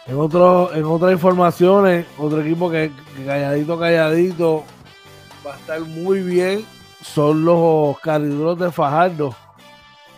[0.06, 2.90] En, otro, en otras informaciones, otro equipo que,
[3.26, 4.64] calladito, calladito
[5.46, 6.64] va a estar muy bien
[7.02, 9.34] son los cariduros de Fajardo,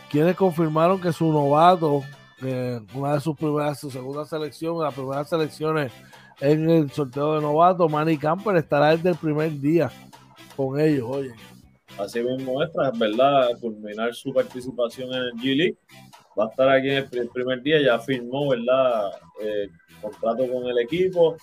[0.09, 2.03] quienes confirmaron que su novato,
[2.95, 5.93] una de sus primeras, su segunda selección, las primeras selecciones
[6.41, 7.89] en el sorteo de novato.
[7.89, 9.91] Manny Camper estará desde el primer día
[10.57, 11.33] con ellos, oye.
[11.99, 15.77] Así mismo muestra, verdad, culminar su participación en el G League.
[16.39, 19.11] Va a estar aquí el primer día, ya firmó, ¿verdad?
[19.43, 19.69] Eh,
[20.01, 21.37] contrato con el equipo.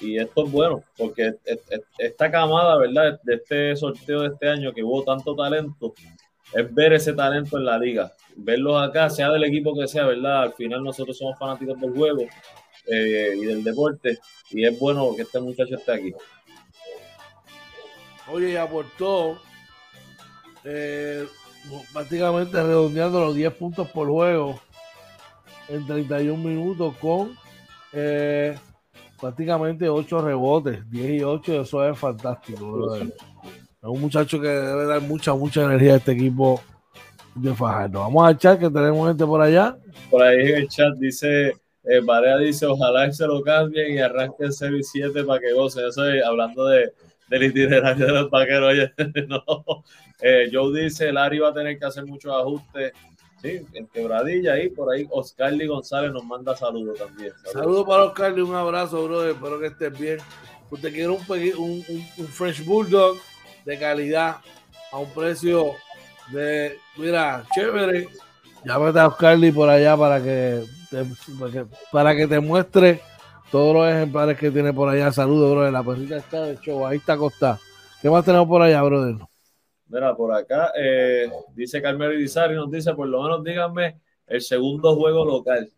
[0.00, 1.34] Y esto es bueno, porque
[1.98, 3.18] esta camada, ¿verdad?
[3.22, 5.94] De este sorteo de este año que hubo tanto talento,
[6.52, 8.12] es ver ese talento en la liga.
[8.36, 10.42] Verlos acá, sea del equipo que sea, ¿verdad?
[10.42, 12.26] Al final nosotros somos fanáticos del juego
[12.86, 14.18] eh, y del deporte.
[14.50, 16.14] Y es bueno que este muchacho esté aquí.
[18.28, 19.38] Oye, y aportó
[20.64, 21.26] eh,
[21.92, 24.60] prácticamente redondeando los 10 puntos por juego
[25.68, 27.36] en 31 minutos con
[27.92, 28.56] eh,
[29.20, 32.96] prácticamente 8 rebotes, 10 y 8, eso es fantástico.
[32.96, 33.10] Es
[33.82, 36.60] un muchacho que debe dar mucha, mucha energía a este equipo
[37.34, 38.00] de Fajardo.
[38.00, 39.76] Vamos al chat que tenemos gente por allá.
[40.10, 41.52] Por ahí en el chat dice
[41.86, 45.86] eh, Barea dice, ojalá se lo cambien y arranquen 0 y 7 para que goce.
[45.86, 46.92] Eso es hablando de,
[47.28, 48.72] del itinerario de los vaqueros.
[48.72, 48.92] Oye,
[49.28, 49.84] no.
[50.20, 52.92] Eh, Joe dice, Larry va a tener que hacer muchos ajustes.
[53.40, 57.32] Sí, en quebradilla ahí, por ahí Oscarly González nos manda saludos también.
[57.52, 59.30] Saludos para Oscarly, un abrazo, brother.
[59.32, 60.18] Espero que estés bien.
[60.70, 61.20] Usted quiere un,
[61.58, 61.84] un,
[62.16, 63.18] un, French Bulldog
[63.64, 64.38] de calidad
[64.90, 65.72] a un precio
[66.32, 68.08] de, mira, chévere.
[68.64, 70.64] Llámate a Oscarly por allá para que
[71.92, 73.00] para que te muestre
[73.50, 75.12] todos los ejemplares que tiene por allá.
[75.12, 75.72] Saludos, brother.
[75.72, 77.60] La perrita está de show, ahí está acostada.
[78.02, 79.16] ¿Qué más tenemos por allá, brother?
[79.88, 84.96] Mira, por acá eh, dice Carmelo Irizarry, nos dice, por lo menos díganme el segundo
[84.96, 85.70] juego local.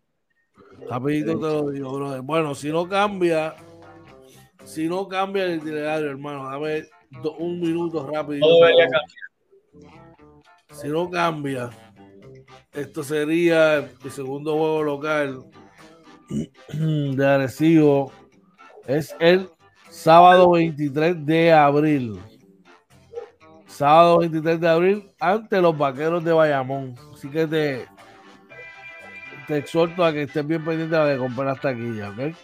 [0.89, 2.21] Rapidito te lo digo, brother.
[2.21, 3.55] Bueno, si no cambia,
[4.63, 6.85] si no cambia el itinerario, hermano, dame
[7.37, 8.47] un minuto rápido.
[10.71, 11.69] Si no cambia,
[12.79, 15.45] esto sería el segundo juego local
[16.69, 18.11] de Arecibo.
[18.87, 19.49] Es el
[19.89, 22.19] sábado 23 de abril.
[23.67, 26.95] Sábado 23 de abril ante los vaqueros de Bayamón.
[27.13, 27.85] Así que te,
[29.47, 32.35] te exhorto a que estés bien pendiente de comprar las taquillas, ¿ok?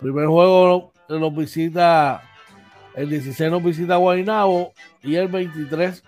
[0.00, 2.22] Primer juego nos visita,
[2.94, 6.04] el 16 nos visita Guaynabo y el 23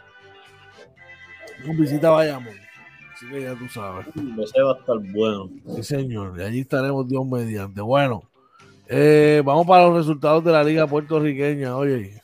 [1.64, 2.65] nos visita Bayamón.
[3.16, 4.06] Así que ya tú sabes.
[4.42, 5.48] Ese va a estar bueno.
[5.76, 6.38] Sí, señor.
[6.38, 7.80] Y allí estaremos Dios mediante.
[7.80, 8.24] Bueno,
[8.88, 11.74] eh, vamos para los resultados de la Liga Puertorriqueña.
[11.78, 12.20] Oye.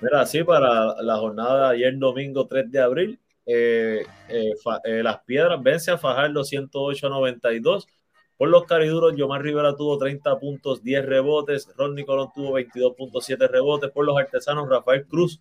[0.00, 5.60] Mira, sí, para la jornada de ayer domingo 3 de abril, eh, eh, Las Piedras
[5.60, 7.88] vence a Fajardo 108 a 92.
[8.36, 11.68] Por los cariduros, Yomar Rivera tuvo 30 puntos, 10 rebotes.
[11.76, 13.90] Ron Colón tuvo 22.7 rebotes.
[13.90, 15.40] Por los artesanos, Rafael Cruz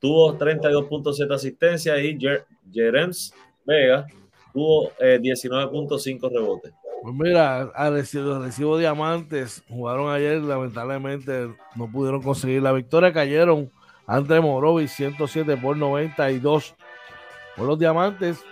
[0.00, 2.18] tuvo 32.7 asistencias y
[2.72, 3.34] Jerems
[3.64, 4.06] Vega
[4.52, 6.72] tuvo 19.5 rebotes.
[7.02, 13.70] Pues mira, a recibo, recibo Diamantes jugaron ayer, lamentablemente no pudieron conseguir la victoria, cayeron
[14.06, 16.74] ante Morovis 107 por 92
[17.56, 18.42] por los Diamantes,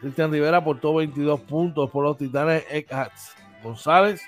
[0.00, 3.36] Cristian Rivera aportó 22 puntos por los Titanes Eckhats.
[3.62, 4.20] González,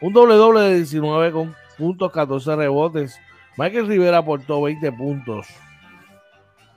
[0.00, 3.18] un doble doble de 19 con puntos, 14 rebotes.
[3.56, 5.48] Michael Rivera aportó 20 puntos.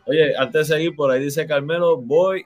[0.06, 2.44] Oye, antes de seguir, por ahí dice Carmelo, voy,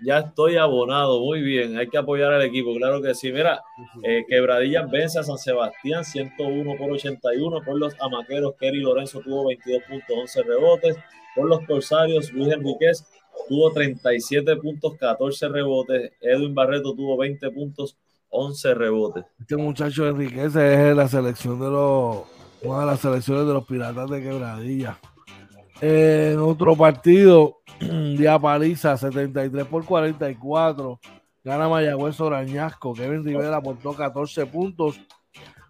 [0.00, 3.32] ya estoy abonado, muy bien, hay que apoyar al equipo, claro que sí.
[3.32, 3.62] Mira,
[4.02, 9.48] eh, Quebradillas vence a San Sebastián, 101 por 81, por los Amaqueros, Kerry Lorenzo tuvo
[9.48, 10.96] 22 puntos, 11 rebotes,
[11.34, 13.04] por los Corsarios, Luis Enriquez
[13.48, 16.12] tuvo 37 puntos, 14 rebotes.
[16.20, 17.96] Edwin Barreto tuvo 20 puntos,
[18.30, 19.24] 11 rebotes.
[19.40, 22.24] Este muchacho enriquece es la selección de los,
[22.62, 24.22] una de las selecciones de los Piratas de
[25.80, 30.98] En otro partido, día paliza, 73 por 44.
[31.44, 32.94] Gana Mayagüez Orañasco.
[32.94, 35.00] Kevin Rivera aportó 14 puntos.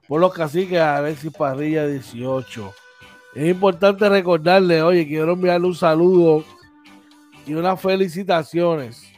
[0.06, 2.72] Por los caciques, Alexis Parrilla 18.
[3.34, 6.42] Es importante recordarle, oye, quiero enviarle un saludo
[7.46, 9.12] y unas felicitaciones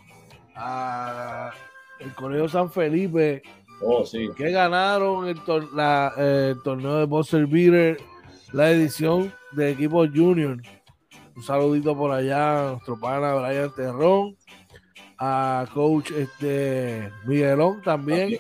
[0.55, 1.53] a
[2.01, 3.43] el Colegio San Felipe
[3.83, 4.29] oh, sí.
[4.37, 7.99] que ganaron el, torneo de Buster Beater,
[8.53, 10.61] la edición de equipo junior.
[11.41, 14.37] Un saludito por allá a nuestro pana Brian Terrón,
[15.19, 18.39] a coach este Miguelón también,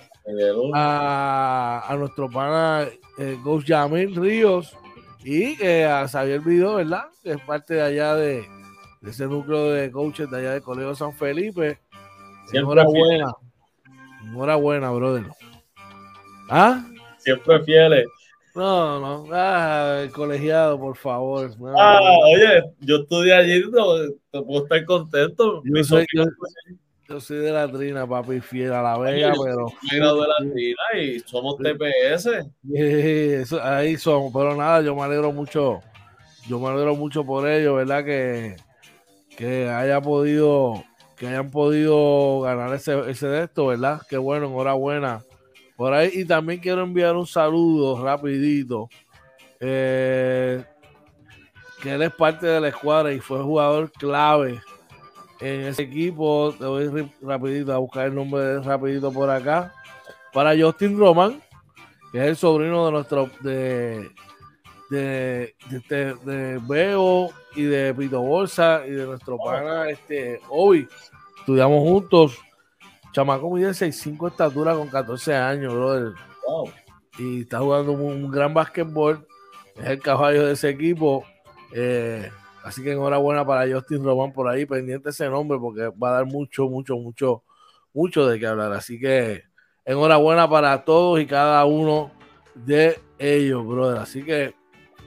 [0.74, 2.86] A, nuestro pana
[3.16, 4.76] eh, coach Yamil Ríos
[5.24, 7.04] y eh, a Xavier Vido, ¿verdad?
[7.22, 8.46] Que es parte de allá de,
[9.00, 11.78] de ese núcleo de coaches de allá del Colegio San Felipe.
[12.52, 13.32] Enhorabuena.
[14.26, 15.24] Enhorabuena, brother.
[16.50, 16.84] ¿Ah?
[17.16, 18.04] Siempre fieles.
[18.60, 21.50] No, no, ah, colegiado, por favor.
[21.78, 23.96] ah, oye, yo estudié allí, no,
[24.30, 25.62] te puedo estar contento.
[25.64, 26.04] Yo soy,
[27.08, 29.66] yo, soy, de la Trina, papi, fiel a la Vega, pero.
[29.90, 32.50] Yo de la Trina y somos TPS.
[32.74, 35.80] eso, ahí somos, pero nada, yo me alegro mucho.
[36.46, 38.04] Yo me alegro mucho por ello, ¿verdad?
[38.04, 38.56] Que,
[39.38, 40.84] que haya podido,
[41.16, 44.02] que hayan podido ganar ese, ese de esto, ¿verdad?
[44.06, 45.24] Qué bueno, enhorabuena.
[45.80, 48.90] Por ahí, y también quiero enviar un saludo rapidito.
[49.58, 50.62] Eh,
[51.82, 54.60] que él es parte de la escuadra y fue jugador clave
[55.40, 56.54] en ese equipo.
[56.58, 59.72] Te voy rapidito a buscar el nombre de rapidito por acá.
[60.34, 61.40] Para Justin Roman,
[62.12, 64.10] que es el sobrino de nuestro de,
[64.90, 65.54] de,
[65.88, 70.86] de, de Beo y de Pito Bolsa y de nuestro pana este Obi.
[71.38, 72.38] Estudiamos juntos.
[73.12, 76.12] Chamaco mide 6'5 estatura con 14 años, brother.
[77.18, 79.26] Y está jugando un, gran básquetbol.
[79.76, 81.24] Es el caballo de ese equipo.
[81.74, 82.30] Eh,
[82.64, 86.26] así que enhorabuena para Justin Román por ahí, pendiente ese nombre, porque va a dar
[86.26, 87.42] mucho, mucho, mucho,
[87.92, 88.72] mucho de qué hablar.
[88.72, 89.44] Así que
[89.84, 92.12] enhorabuena para todos y cada uno
[92.54, 93.98] de ellos, brother.
[93.98, 94.54] Así que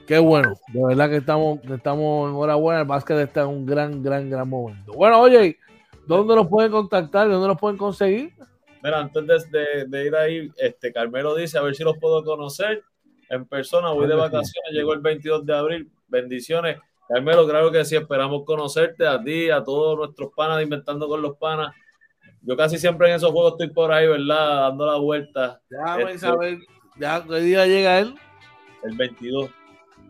[0.06, 2.82] Qué bueno, de verdad que estamos, estamos enhorabuena.
[2.82, 4.92] El básquet está en un gran, gran, gran momento.
[4.92, 5.58] Bueno, oye,
[6.06, 7.28] ¿dónde nos pueden contactar?
[7.28, 8.32] ¿Dónde nos pueden conseguir?
[8.82, 12.82] Mira, antes de, ir ahí, este Carmelo dice a ver si los puedo conocer
[13.30, 13.90] en persona.
[13.92, 15.90] Voy de vacaciones, llegó el 22 de abril.
[16.08, 16.78] Bendiciones.
[17.08, 21.36] Carmelo, claro que sí, esperamos conocerte a ti, a todos nuestros panas Inventando con los
[21.36, 21.74] Panas.
[22.42, 24.68] Yo casi siempre en esos juegos estoy por ahí, ¿verdad?
[24.68, 25.62] Dando la vuelta.
[25.68, 26.58] Déjame este, saber,
[26.98, 28.14] ¿ya qué día llega él?
[28.82, 29.50] El 22.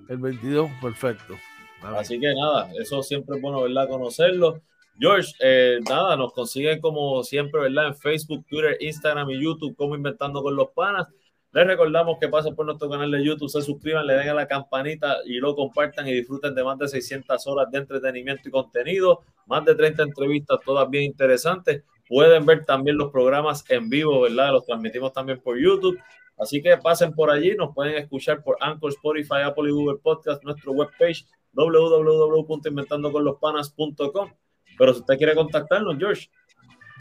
[0.08, 1.34] El 22, perfecto.
[1.80, 3.88] Así que nada, eso siempre es bueno, ¿verdad?
[3.88, 4.62] Conocerlo.
[4.98, 7.88] George, eh, nada, nos consiguen como siempre, ¿verdad?
[7.88, 11.08] En Facebook, Twitter, Instagram y YouTube, como Inventando con los Panas.
[11.52, 14.48] Les recordamos que pasen por nuestro canal de YouTube, se suscriban, le den a la
[14.48, 19.20] campanita y lo compartan y disfruten de más de 600 horas de entretenimiento y contenido,
[19.46, 21.84] más de 30 entrevistas, todas bien interesantes.
[22.08, 24.52] Pueden ver también los programas en vivo, ¿verdad?
[24.52, 25.98] Los transmitimos también por YouTube
[26.36, 30.42] Así que pasen por allí, nos pueden escuchar por Anchor, Spotify, Apple y Google Podcast,
[30.42, 34.30] nuestro webpage www.inventandoconlospanas.com.
[34.78, 36.28] Pero si usted quiere contactarnos, George.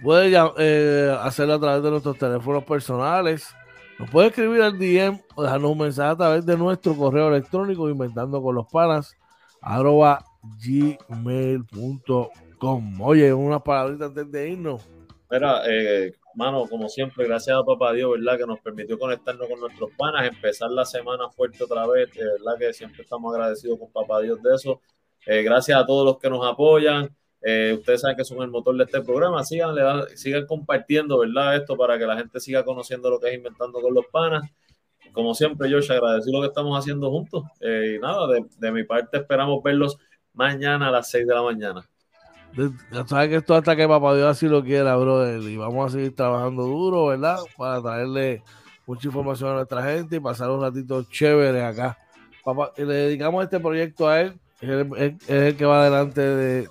[0.01, 3.53] puede eh, hacerlo a través de nuestros teléfonos personales.
[3.99, 7.89] Nos puede escribir al DM o dejarnos un mensaje a través de nuestro correo electrónico
[7.89, 9.15] inventando con los panas
[9.61, 12.32] arroba gmail.com.
[13.01, 14.82] Oye, unas palabritas antes de irnos.
[15.30, 18.38] Mira, eh, mano, como siempre, gracias a Papá Dios, ¿verdad?
[18.38, 22.59] Que nos permitió conectarnos con nuestros panas, empezar la semana fuerte otra vez, ¿verdad?
[22.59, 24.82] Que siempre estamos agradecidos con Papá Dios de eso.
[25.26, 27.09] Eh, gracias a todos los que nos apoyan.
[27.43, 29.43] Eh, ustedes saben que son el motor de este programa.
[29.43, 29.75] Sigan,
[30.15, 31.57] sigan compartiendo, ¿verdad?
[31.57, 34.49] Esto para que la gente siga conociendo lo que es Inventando con los Panas.
[35.11, 37.43] Como siempre, Josh, agradecer lo que estamos haciendo juntos.
[37.61, 39.97] y nada, de, de mi parte esperamos verlos
[40.33, 41.87] mañana a las 6 de la mañana.
[43.07, 45.41] Sabes que esto hasta que papá Dios así lo quiera, brother.
[45.41, 47.39] Y vamos a seguir trabajando duro, ¿verdad?
[47.57, 48.43] Para traerle
[48.85, 51.97] mucha información a nuestra gente y pasar un ratito chévere acá.
[52.43, 54.39] Papá, le dedicamos este proyecto a él.
[54.64, 56.68] Es el, que va adelante de,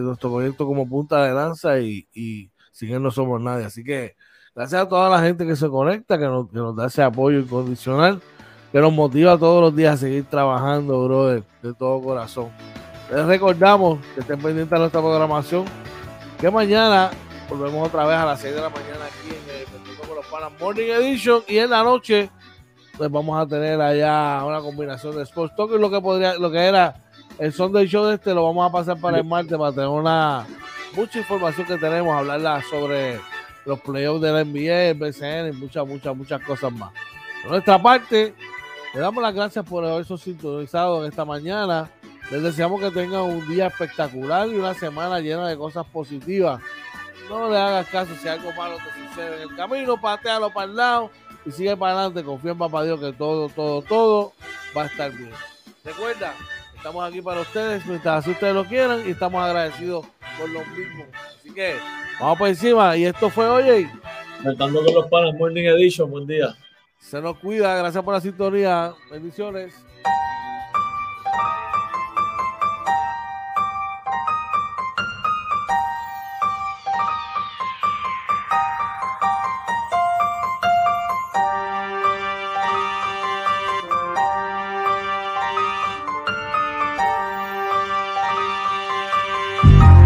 [0.00, 3.66] nuestro proyecto como punta de lanza y, sin él no somos nadie.
[3.66, 4.16] Así que
[4.54, 7.40] gracias a toda la gente que se conecta, que nos, que nos da ese apoyo
[7.40, 8.22] incondicional,
[8.72, 12.48] que nos motiva todos los días a seguir trabajando, brother, de todo corazón.
[13.10, 15.66] Les recordamos que estén pendientes de nuestra programación.
[16.40, 17.10] Que mañana
[17.50, 20.50] volvemos otra vez a las 6 de la mañana aquí en el con los Panas
[20.58, 21.42] Morning Edition.
[21.46, 22.30] Y en la noche,
[22.96, 26.50] pues vamos a tener allá una combinación de Sports Talk y lo que podría, lo
[26.50, 27.04] que era
[27.38, 29.88] el son del show de este, lo vamos a pasar para el martes para tener
[29.88, 30.46] una
[30.94, 33.20] mucha información que tenemos, hablarla sobre
[33.64, 36.92] los playoffs de la NBA, el BCN y muchas, muchas, muchas cosas más.
[37.42, 38.34] Por nuestra parte,
[38.94, 41.90] le damos las gracias por haberse sintonizado en esta mañana.
[42.30, 46.60] Les deseamos que tengan un día espectacular y una semana llena de cosas positivas.
[47.28, 50.76] No le hagas caso si algo malo te sucede en el camino, patealo para el
[50.76, 51.10] lado
[51.44, 52.22] y sigue para adelante.
[52.22, 54.32] Confía en Papá Dios que todo, todo, todo
[54.76, 55.32] va a estar bien.
[55.84, 56.34] Recuerda,
[56.84, 60.04] estamos aquí para ustedes mientras ustedes lo quieran y estamos agradecidos
[60.38, 61.06] por lo mismo.
[61.34, 61.76] Así que
[62.20, 63.88] vamos por encima y esto fue hoy.
[64.42, 66.54] Contando con los panas Morning Edition, buen día.
[66.98, 68.92] Se nos cuida, gracias por la sintonía.
[69.10, 69.74] Bendiciones.